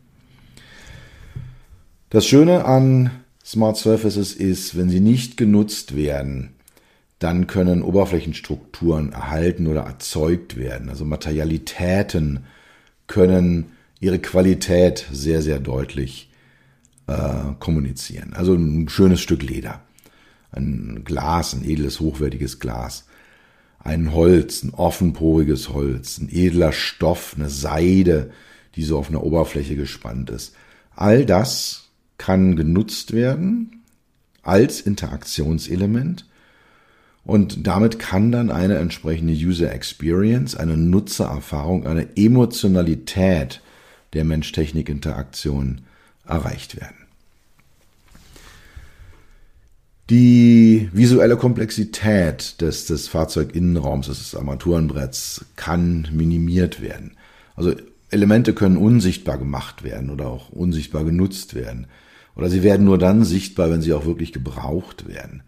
Das 2.11 2.27
Schöne 2.27 2.65
an 2.65 3.09
Smart 3.47 3.77
Surfaces 3.77 4.33
ist, 4.33 4.75
wenn 4.75 4.89
sie 4.89 4.99
nicht 4.99 5.37
genutzt 5.37 5.95
werden, 5.95 6.49
dann 7.17 7.47
können 7.47 7.81
Oberflächenstrukturen 7.81 9.13
erhalten 9.13 9.67
oder 9.67 9.83
erzeugt 9.83 10.57
werden. 10.57 10.89
Also 10.89 11.05
Materialitäten 11.05 12.43
können 13.07 13.71
ihre 14.01 14.19
Qualität 14.19 15.07
sehr, 15.13 15.41
sehr 15.41 15.59
deutlich 15.59 16.29
äh, 17.07 17.53
kommunizieren. 17.59 18.33
Also 18.33 18.53
ein 18.53 18.89
schönes 18.89 19.21
Stück 19.21 19.41
Leder, 19.43 19.79
ein 20.51 21.03
Glas, 21.05 21.53
ein 21.53 21.63
edles, 21.63 22.01
hochwertiges 22.01 22.59
Glas, 22.59 23.05
ein 23.79 24.11
Holz, 24.11 24.61
ein 24.61 24.73
offenporiges 24.73 25.69
Holz, 25.69 26.17
ein 26.17 26.27
edler 26.29 26.73
Stoff, 26.73 27.35
eine 27.37 27.49
Seide, 27.49 28.29
die 28.75 28.83
so 28.83 28.99
auf 28.99 29.07
einer 29.07 29.23
Oberfläche 29.23 29.77
gespannt 29.77 30.31
ist. 30.31 30.53
All 30.93 31.25
das 31.25 31.86
kann 32.17 32.55
genutzt 32.55 33.13
werden 33.13 33.83
als 34.43 34.81
Interaktionselement 34.81 36.25
und 37.27 37.67
damit 37.67 37.99
kann 37.99 38.31
dann 38.31 38.49
eine 38.49 38.77
entsprechende 38.77 39.33
User 39.33 39.71
Experience, 39.73 40.55
eine 40.55 40.77
Nutzererfahrung, 40.77 41.85
eine 41.85 42.15
Emotionalität 42.15 43.61
der 44.13 44.23
Mensch-Technik-Interaktion 44.23 45.81
erreicht 46.25 46.77
werden. 46.79 46.95
Die 50.09 50.89
visuelle 50.93 51.35
Komplexität 51.35 52.61
des, 52.61 52.85
des 52.85 53.09
Fahrzeuginnenraums, 53.09 54.07
des 54.07 54.33
Armaturenbretts, 54.33 55.47
kann 55.57 56.07
minimiert 56.13 56.81
werden. 56.81 57.17
Also 57.57 57.73
Elemente 58.09 58.53
können 58.53 58.77
unsichtbar 58.77 59.37
gemacht 59.37 59.83
werden 59.83 60.09
oder 60.09 60.27
auch 60.27 60.47
unsichtbar 60.49 61.03
genutzt 61.03 61.55
werden. 61.55 61.87
Oder 62.37 62.49
sie 62.49 62.61
werden 62.61 62.85
nur 62.85 62.99
dann 62.99 63.23
sichtbar, 63.23 63.71
wenn 63.71 63.81
sie 63.81 63.93
auch 63.93 64.05
wirklich 64.05 64.31
gebraucht 64.31 65.07
werden. 65.07 65.41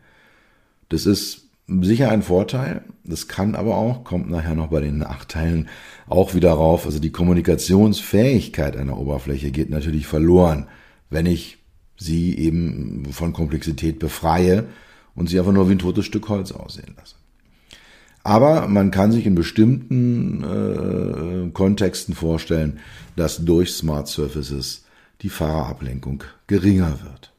Das 0.90 1.06
ist 1.06 1.50
sicher 1.68 2.10
ein 2.10 2.24
Vorteil. 2.24 2.84
Das 3.04 3.28
kann 3.28 3.54
aber 3.54 3.78
auch, 3.78 4.04
kommt 4.04 4.30
nachher 4.30 4.56
noch 4.56 4.68
bei 4.68 4.82
den 4.82 4.98
Nachteilen 4.98 5.70
auch 6.08 6.34
wieder 6.34 6.52
rauf. 6.52 6.88
Also 6.88 7.00
die 7.00 7.12
Kommunikationsfähigkeit 7.12 8.76
einer 8.76 8.98
Oberfläche 8.98 9.52
geht 9.52 9.70
natürlich 9.70 10.08
verloren, 10.08 10.66
wenn 11.12 11.28
ich 11.28 11.60
sie 11.96 12.36
eben 12.36 13.06
von 13.12 13.34
Komplexität 13.34 14.00
befreie 14.00 14.66
und 15.14 15.30
sie 15.30 15.38
einfach 15.38 15.52
nur 15.52 15.70
wie 15.70 15.74
ein 15.74 15.80
totes 15.80 16.06
Stück 16.06 16.28
Holz 16.28 16.52
aussehen 16.52 16.96
lasse. 16.98 17.16
Aber 18.24 18.68
man 18.68 18.90
kann 18.90 19.12
sich 19.12 19.28
in 19.28 19.36
bestimmten 19.36 20.44
äh, 20.44 21.52
Kontexten 21.52 22.16
vorstellen, 22.16 22.80
dass 23.16 23.46
durch 23.46 23.74
Smart 23.74 24.08
Surfaces 24.08 24.86
die 25.22 25.30
Fahrerablenkung 25.30 26.24
geringer 26.48 27.00
wird. 27.04 27.34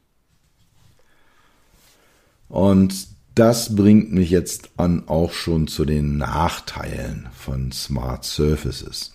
Und 2.47 3.07
das 3.35 3.75
bringt 3.75 4.11
mich 4.11 4.29
jetzt 4.29 4.71
an 4.77 5.07
auch 5.07 5.31
schon 5.31 5.67
zu 5.67 5.85
den 5.85 6.17
Nachteilen 6.17 7.29
von 7.33 7.71
Smart 7.71 8.25
Surfaces. 8.25 9.13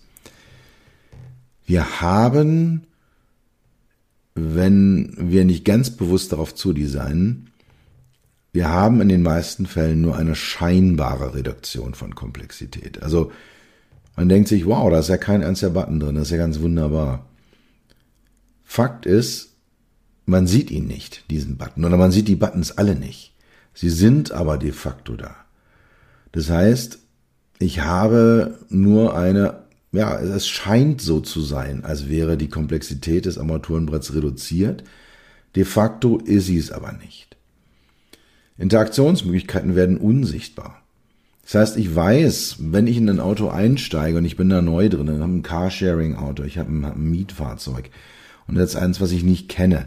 Wir 1.66 2.00
haben, 2.00 2.87
wenn 4.35 5.14
wir 5.18 5.44
nicht 5.44 5.64
ganz 5.64 5.90
bewusst 5.90 6.33
darauf 6.33 6.55
zudesignen, 6.55 7.50
wir 8.52 8.70
haben 8.70 9.02
in 9.02 9.11
den 9.11 9.22
meisten 9.22 9.66
Fällen 9.66 10.00
nur 10.00 10.16
eine 10.16 10.35
scheinbare 10.35 11.35
Reduktion 11.35 11.92
von 11.92 12.14
Komplexität. 12.14 13.02
Also 13.02 13.33
man 14.16 14.31
denkt 14.31 14.48
sich, 14.48 14.64
wow, 14.64 14.88
da 14.90 15.00
ist 15.00 15.11
ja 15.11 15.18
kein 15.18 15.44
einziger 15.44 15.72
Button 15.72 16.00
drin, 16.00 16.14
das 16.14 16.29
ist 16.29 16.31
ja 16.31 16.38
ganz 16.38 16.61
wunderbar. 16.61 17.26
Fakt 18.68 19.07
ist, 19.07 19.55
man 20.26 20.46
sieht 20.46 20.70
ihn 20.70 20.87
nicht, 20.87 21.31
diesen 21.31 21.57
Button, 21.57 21.85
oder 21.85 21.96
man 21.96 22.11
sieht 22.11 22.29
die 22.29 22.37
Buttons 22.37 22.72
alle 22.72 22.96
nicht. 22.96 23.33
Sie 23.72 23.88
sind 23.88 24.33
aber 24.33 24.59
de 24.59 24.72
facto 24.72 25.14
da. 25.16 25.37
Das 26.33 26.50
heißt, 26.50 26.98
ich 27.59 27.81
habe 27.81 28.59
nur 28.68 29.16
eine, 29.16 29.62
ja, 29.92 30.18
es 30.18 30.48
scheint 30.48 31.00
so 31.00 31.20
zu 31.20 31.40
sein, 31.40 31.85
als 31.85 32.09
wäre 32.09 32.37
die 32.37 32.48
Komplexität 32.48 33.24
des 33.24 33.38
Armaturenbretts 33.38 34.14
reduziert. 34.14 34.83
De 35.55 35.64
facto 35.64 36.18
ist 36.18 36.46
sie 36.46 36.59
es 36.59 36.72
aber 36.72 36.92
nicht. 36.92 37.37
Interaktionsmöglichkeiten 38.59 39.76
werden 39.76 39.96
unsichtbar. 39.96 40.83
Das 41.44 41.55
heißt, 41.55 41.76
ich 41.76 41.94
weiß, 41.94 42.57
wenn 42.59 42.88
ich 42.88 42.96
in 42.96 43.09
ein 43.09 43.20
Auto 43.20 43.48
einsteige 43.48 44.18
und 44.18 44.24
ich 44.24 44.37
bin 44.37 44.48
da 44.48 44.61
neu 44.61 44.88
drin, 44.88 45.07
ich 45.07 45.20
habe 45.20 45.33
ein 45.33 45.42
Carsharing-Auto, 45.44 46.42
ich 46.42 46.59
habe 46.59 46.70
ein, 46.72 47.11
Mietfahrzeug 47.11 47.90
und 48.48 48.56
jetzt 48.56 48.76
eins, 48.76 49.00
was 49.00 49.12
ich 49.12 49.24
nicht 49.24 49.48
kenne, 49.48 49.87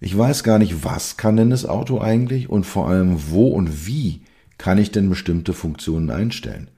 ich 0.00 0.16
weiß 0.16 0.44
gar 0.44 0.58
nicht, 0.58 0.82
was 0.82 1.16
kann 1.16 1.36
denn 1.36 1.50
das 1.50 1.66
Auto 1.66 2.00
eigentlich 2.00 2.48
und 2.48 2.64
vor 2.64 2.88
allem 2.88 3.30
wo 3.30 3.48
und 3.48 3.86
wie 3.86 4.22
kann 4.56 4.78
ich 4.78 4.90
denn 4.90 5.10
bestimmte 5.10 5.52
Funktionen 5.52 6.10
einstellen. 6.10 6.68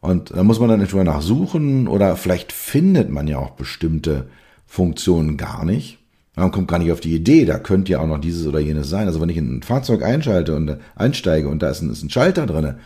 Und 0.00 0.30
da 0.30 0.44
muss 0.44 0.60
man 0.60 0.68
dann 0.68 0.80
etwa 0.80 1.02
nachsuchen 1.02 1.88
oder 1.88 2.16
vielleicht 2.16 2.52
findet 2.52 3.10
man 3.10 3.26
ja 3.26 3.38
auch 3.38 3.50
bestimmte 3.50 4.28
Funktionen 4.66 5.36
gar 5.36 5.64
nicht. 5.64 5.98
Man 6.36 6.52
kommt 6.52 6.68
gar 6.68 6.78
nicht 6.78 6.92
auf 6.92 7.00
die 7.00 7.14
Idee, 7.14 7.44
da 7.44 7.58
könnte 7.58 7.92
ja 7.92 8.00
auch 8.00 8.06
noch 8.06 8.20
dieses 8.20 8.46
oder 8.46 8.60
jenes 8.60 8.88
sein. 8.88 9.06
Also 9.06 9.20
wenn 9.20 9.30
ich 9.30 9.38
in 9.38 9.58
ein 9.58 9.62
Fahrzeug 9.62 10.02
einschalte 10.02 10.54
und 10.54 10.76
einsteige 10.94 11.48
und 11.48 11.62
da 11.62 11.70
ist 11.70 11.82
ein, 11.82 11.90
ist 11.90 12.02
ein 12.02 12.10
Schalter 12.10 12.46
drinne, 12.46 12.78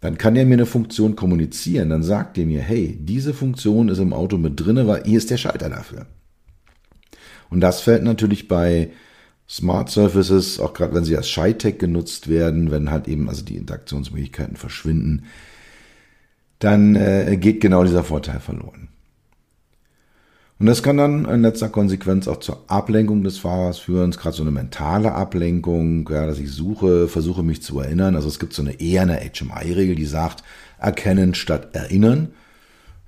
dann 0.00 0.18
kann 0.18 0.34
der 0.34 0.44
mir 0.44 0.54
eine 0.54 0.66
Funktion 0.66 1.16
kommunizieren. 1.16 1.90
Dann 1.90 2.02
sagt 2.02 2.36
der 2.36 2.46
mir, 2.46 2.60
hey, 2.60 2.98
diese 3.00 3.34
Funktion 3.34 3.88
ist 3.88 3.98
im 3.98 4.12
Auto 4.12 4.36
mit 4.36 4.60
drinne, 4.60 4.86
weil 4.86 5.04
hier 5.04 5.18
ist 5.18 5.30
der 5.30 5.38
Schalter 5.38 5.70
dafür. 5.70 6.06
Und 7.50 7.60
das 7.60 7.80
fällt 7.80 8.02
natürlich 8.02 8.48
bei 8.48 8.90
Smart 9.48 9.90
Surfaces, 9.90 10.58
auch 10.58 10.72
gerade 10.74 10.94
wenn 10.94 11.04
sie 11.04 11.16
als 11.16 11.28
Shy-Tech 11.28 11.78
genutzt 11.78 12.28
werden, 12.28 12.70
wenn 12.70 12.90
halt 12.90 13.06
eben 13.06 13.28
also 13.28 13.44
die 13.44 13.56
Interaktionsmöglichkeiten 13.56 14.56
verschwinden, 14.56 15.24
dann 16.58 16.96
äh, 16.96 17.36
geht 17.36 17.60
genau 17.60 17.84
dieser 17.84 18.02
Vorteil 18.02 18.40
verloren. 18.40 18.88
Und 20.58 20.66
das 20.66 20.82
kann 20.82 20.96
dann 20.96 21.26
in 21.26 21.42
letzter 21.42 21.68
Konsequenz 21.68 22.26
auch 22.28 22.38
zur 22.38 22.64
Ablenkung 22.68 23.22
des 23.22 23.36
Fahrers 23.36 23.78
führen, 23.78 24.10
gerade 24.12 24.34
so 24.34 24.42
eine 24.42 24.50
mentale 24.50 25.12
Ablenkung, 25.12 26.08
ja, 26.10 26.26
dass 26.26 26.38
ich 26.38 26.50
suche, 26.50 27.08
versuche 27.08 27.42
mich 27.42 27.62
zu 27.62 27.78
erinnern. 27.80 28.16
Also 28.16 28.28
es 28.28 28.38
gibt 28.38 28.54
so 28.54 28.62
eine 28.62 28.80
eher 28.80 29.02
eine 29.02 29.20
HMI-Regel, 29.20 29.96
die 29.96 30.06
sagt, 30.06 30.42
erkennen 30.78 31.34
statt 31.34 31.74
erinnern. 31.74 32.32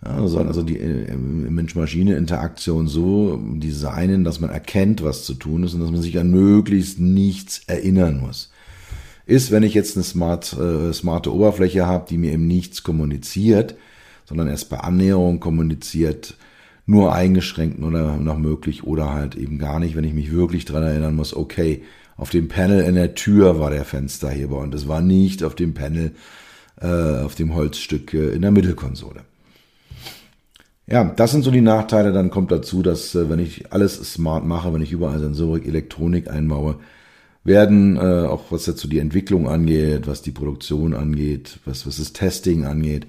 Ja, 0.05 0.27
sollen 0.29 0.47
also 0.47 0.63
die 0.63 0.79
äh, 0.79 1.17
Mensch-Maschine-Interaktion 1.17 2.87
so 2.87 3.37
designen, 3.55 4.23
dass 4.23 4.41
man 4.41 4.51
erkennt, 4.51 5.03
was 5.03 5.25
zu 5.25 5.35
tun 5.35 5.65
ist 5.65 5.75
und 5.75 5.81
dass 5.81 5.91
man 5.91 6.03
sich 6.03 6.19
an 6.19 6.31
möglichst 6.31 7.01
nichts 7.01 7.63
erinnern 7.67 8.21
muss. 8.21 8.51
Ist, 9.27 9.51
wenn 9.51 9.65
ich 9.65 9.75
jetzt 9.75 9.97
eine 9.97 10.05
smart, 10.05 10.53
äh, 10.55 10.93
smarte 10.93 11.35
Oberfläche 11.35 11.87
habe, 11.87 12.07
die 12.09 12.17
mir 12.17 12.33
eben 12.33 12.47
nichts 12.47 12.83
kommuniziert, 12.83 13.75
sondern 14.25 14.49
erst 14.49 14.71
bei 14.71 14.79
Annäherung 14.79 15.41
kommuniziert, 15.41 16.37
nur 16.87 17.13
eingeschränkt 17.13 17.83
oder 17.83 18.17
noch 18.17 18.39
möglich 18.39 18.85
oder 18.85 19.13
halt 19.13 19.35
eben 19.35 19.59
gar 19.59 19.81
nicht, 19.81 19.97
wenn 19.97 20.05
ich 20.05 20.15
mich 20.15 20.33
wirklich 20.33 20.65
dran 20.65 20.83
erinnern 20.83 21.17
muss, 21.17 21.35
okay, 21.37 21.83
auf 22.17 22.31
dem 22.31 22.49
Panel 22.49 22.83
in 22.83 22.95
der 22.95 23.15
Tür 23.15 23.59
war 23.61 23.71
der 23.71 23.85
Fensterheber 23.85 24.59
und 24.59 24.75
es 24.75 24.89
war 24.89 25.01
nicht 25.01 25.45
auf 25.45 25.55
dem 25.55 25.75
Panel, 25.75 26.13
äh, 26.81 26.87
auf 26.87 27.35
dem 27.35 27.55
Holzstück 27.55 28.15
äh, 28.15 28.31
in 28.31 28.43
der 28.43 28.51
Mittelkonsole. 28.51 29.21
Ja, 30.91 31.05
das 31.05 31.33
sind 31.33 31.45
so 31.45 31.51
die 31.51 31.61
Nachteile. 31.61 32.13
Dann 32.13 32.31
kommt 32.31 32.51
dazu, 32.51 32.83
dass 32.83 33.15
äh, 33.15 33.29
wenn 33.29 33.39
ich 33.39 33.73
alles 33.73 33.97
smart 34.13 34.47
mache, 34.47 34.73
wenn 34.73 34.81
ich 34.81 34.93
überall 34.93 35.19
Sensorik, 35.19 35.67
Elektronik 35.67 36.31
einbaue, 36.31 36.77
werden 37.45 37.97
äh, 37.97 38.27
auch 38.27 38.45
was 38.51 38.65
dazu 38.65 38.89
die 38.89 38.99
Entwicklung 38.99 39.49
angeht, 39.49 40.07
was 40.07 40.23
die 40.23 40.31
Produktion 40.31 40.95
angeht, 40.95 41.61
was, 41.67 41.87
was 41.87 41.99
das 41.99 42.13
Testing 42.15 42.65
angeht, 42.65 43.07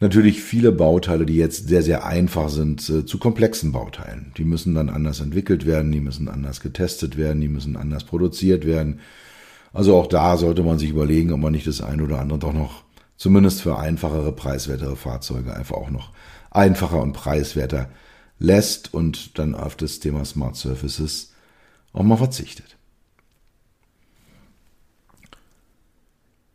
natürlich 0.00 0.42
viele 0.42 0.72
Bauteile, 0.72 1.26
die 1.26 1.36
jetzt 1.36 1.68
sehr, 1.68 1.82
sehr 1.82 2.04
einfach 2.06 2.50
sind, 2.50 2.88
äh, 2.90 3.06
zu 3.06 3.18
komplexen 3.18 3.72
Bauteilen. 3.72 4.32
Die 4.36 4.44
müssen 4.44 4.74
dann 4.74 4.90
anders 4.90 5.20
entwickelt 5.20 5.66
werden, 5.66 5.92
die 5.92 6.00
müssen 6.00 6.28
anders 6.28 6.60
getestet 6.60 7.16
werden, 7.16 7.40
die 7.40 7.48
müssen 7.48 7.76
anders 7.76 8.04
produziert 8.04 8.66
werden. 8.66 9.00
Also 9.72 9.96
auch 9.96 10.06
da 10.06 10.36
sollte 10.36 10.62
man 10.62 10.78
sich 10.78 10.90
überlegen, 10.90 11.32
ob 11.32 11.40
man 11.40 11.52
nicht 11.52 11.66
das 11.66 11.80
eine 11.80 12.04
oder 12.04 12.18
andere 12.20 12.38
doch 12.38 12.52
noch, 12.52 12.82
zumindest 13.16 13.62
für 13.62 13.78
einfachere, 13.78 14.32
preiswertere 14.32 14.96
Fahrzeuge, 14.96 15.54
einfach 15.54 15.76
auch 15.76 15.90
noch 15.90 16.10
einfacher 16.50 17.00
und 17.00 17.12
preiswerter 17.12 17.88
lässt 18.38 18.92
und 18.92 19.38
dann 19.38 19.54
auf 19.54 19.76
das 19.76 20.00
Thema 20.00 20.24
Smart 20.24 20.56
Surfaces 20.56 21.32
auch 21.92 22.02
mal 22.02 22.16
verzichtet. 22.16 22.76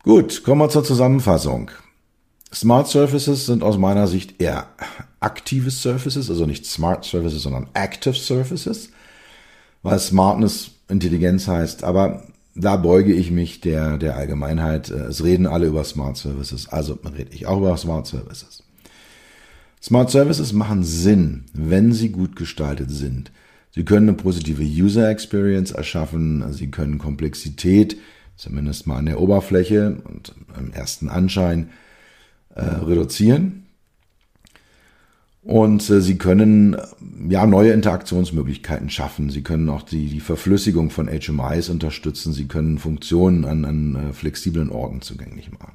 Gut, 0.02 0.44
kommen 0.44 0.60
wir 0.60 0.68
zur 0.68 0.84
Zusammenfassung. 0.84 1.70
Smart 2.52 2.86
Surfaces 2.86 3.46
sind 3.46 3.62
aus 3.62 3.76
meiner 3.76 4.06
Sicht 4.06 4.40
eher 4.40 4.68
aktive 5.20 5.70
Surfaces, 5.70 6.30
also 6.30 6.46
nicht 6.46 6.64
Smart 6.64 7.04
Surfaces, 7.04 7.42
sondern 7.42 7.68
Active 7.74 8.14
Surfaces, 8.14 8.90
weil 9.82 9.98
Smartness 9.98 10.70
Intelligenz 10.88 11.48
heißt, 11.48 11.82
aber 11.82 12.22
da 12.54 12.76
beuge 12.76 13.12
ich 13.12 13.30
mich 13.30 13.60
der, 13.60 13.98
der 13.98 14.16
Allgemeinheit. 14.16 14.90
Es 14.90 15.22
reden 15.22 15.46
alle 15.46 15.66
über 15.66 15.84
Smart 15.84 16.16
Services, 16.16 16.68
also 16.68 16.98
rede 17.04 17.32
ich 17.32 17.46
auch 17.46 17.58
über 17.58 17.76
Smart 17.76 18.06
Services. 18.06 18.62
Smart 19.82 20.10
Services 20.10 20.52
machen 20.52 20.82
Sinn, 20.82 21.44
wenn 21.52 21.92
sie 21.92 22.10
gut 22.10 22.36
gestaltet 22.36 22.90
sind. 22.90 23.30
Sie 23.70 23.84
können 23.84 24.08
eine 24.08 24.16
positive 24.16 24.62
User 24.62 25.10
Experience 25.10 25.70
erschaffen, 25.70 26.52
sie 26.52 26.70
können 26.70 26.98
Komplexität, 26.98 27.98
zumindest 28.36 28.86
mal 28.86 28.96
an 28.96 29.06
der 29.06 29.20
Oberfläche 29.20 30.02
und 30.04 30.34
im 30.58 30.72
ersten 30.72 31.08
Anschein, 31.08 31.70
äh, 32.54 32.62
reduzieren. 32.62 33.66
Und 35.46 35.88
äh, 35.90 36.00
sie 36.00 36.18
können 36.18 36.74
äh, 36.74 36.80
ja 37.28 37.46
neue 37.46 37.70
Interaktionsmöglichkeiten 37.70 38.90
schaffen. 38.90 39.30
Sie 39.30 39.42
können 39.42 39.68
auch 39.68 39.82
die, 39.82 40.08
die 40.08 40.20
Verflüssigung 40.20 40.90
von 40.90 41.08
HMIs 41.08 41.68
unterstützen. 41.68 42.32
Sie 42.32 42.48
können 42.48 42.78
Funktionen 42.78 43.44
an, 43.44 43.64
an 43.64 43.94
äh, 43.94 44.12
flexiblen 44.12 44.70
Orten 44.70 45.02
zugänglich 45.02 45.52
machen. 45.52 45.72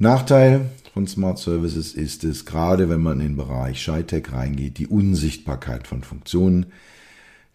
Nachteil 0.00 0.70
von 0.94 1.08
Smart 1.08 1.40
Services 1.40 1.92
ist 1.92 2.22
es, 2.22 2.46
gerade 2.46 2.88
wenn 2.88 3.02
man 3.02 3.18
in 3.18 3.30
den 3.30 3.36
Bereich 3.36 3.82
SciTech 3.82 4.32
reingeht, 4.32 4.78
die 4.78 4.86
Unsichtbarkeit 4.86 5.88
von 5.88 6.04
Funktionen. 6.04 6.66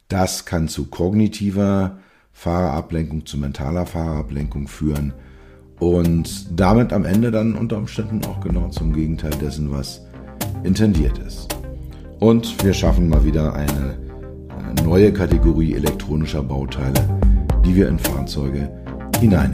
Das 0.10 0.44
kann 0.44 0.68
zu 0.68 0.88
kognitiver 0.88 2.00
Fahrerablenkung, 2.34 3.26
zu 3.26 3.38
mentaler 3.38 3.86
Fahrerablenkung 3.86 4.68
führen 4.68 5.14
und 5.80 6.60
damit 6.60 6.92
am 6.92 7.06
Ende 7.06 7.32
dann 7.32 7.56
unter 7.56 7.78
Umständen 7.78 8.26
auch 8.26 8.42
genau 8.42 8.68
zum 8.68 8.92
Gegenteil 8.92 9.36
dessen, 9.42 9.72
was 9.72 10.02
intendiert 10.66 11.20
ist. 11.20 11.48
Und 12.20 12.62
wir 12.62 12.74
schaffen 12.74 13.08
mal 13.08 13.24
wieder 13.24 13.54
eine, 13.54 13.98
neue 14.84 15.14
Kategorie 15.14 15.76
elektronischer 15.76 16.44
Bauteile, 16.44 17.08
die 17.64 17.74
wir 17.74 17.88
in 17.88 18.00
Fahrzeuge 18.00 18.70
hinein 19.22 19.54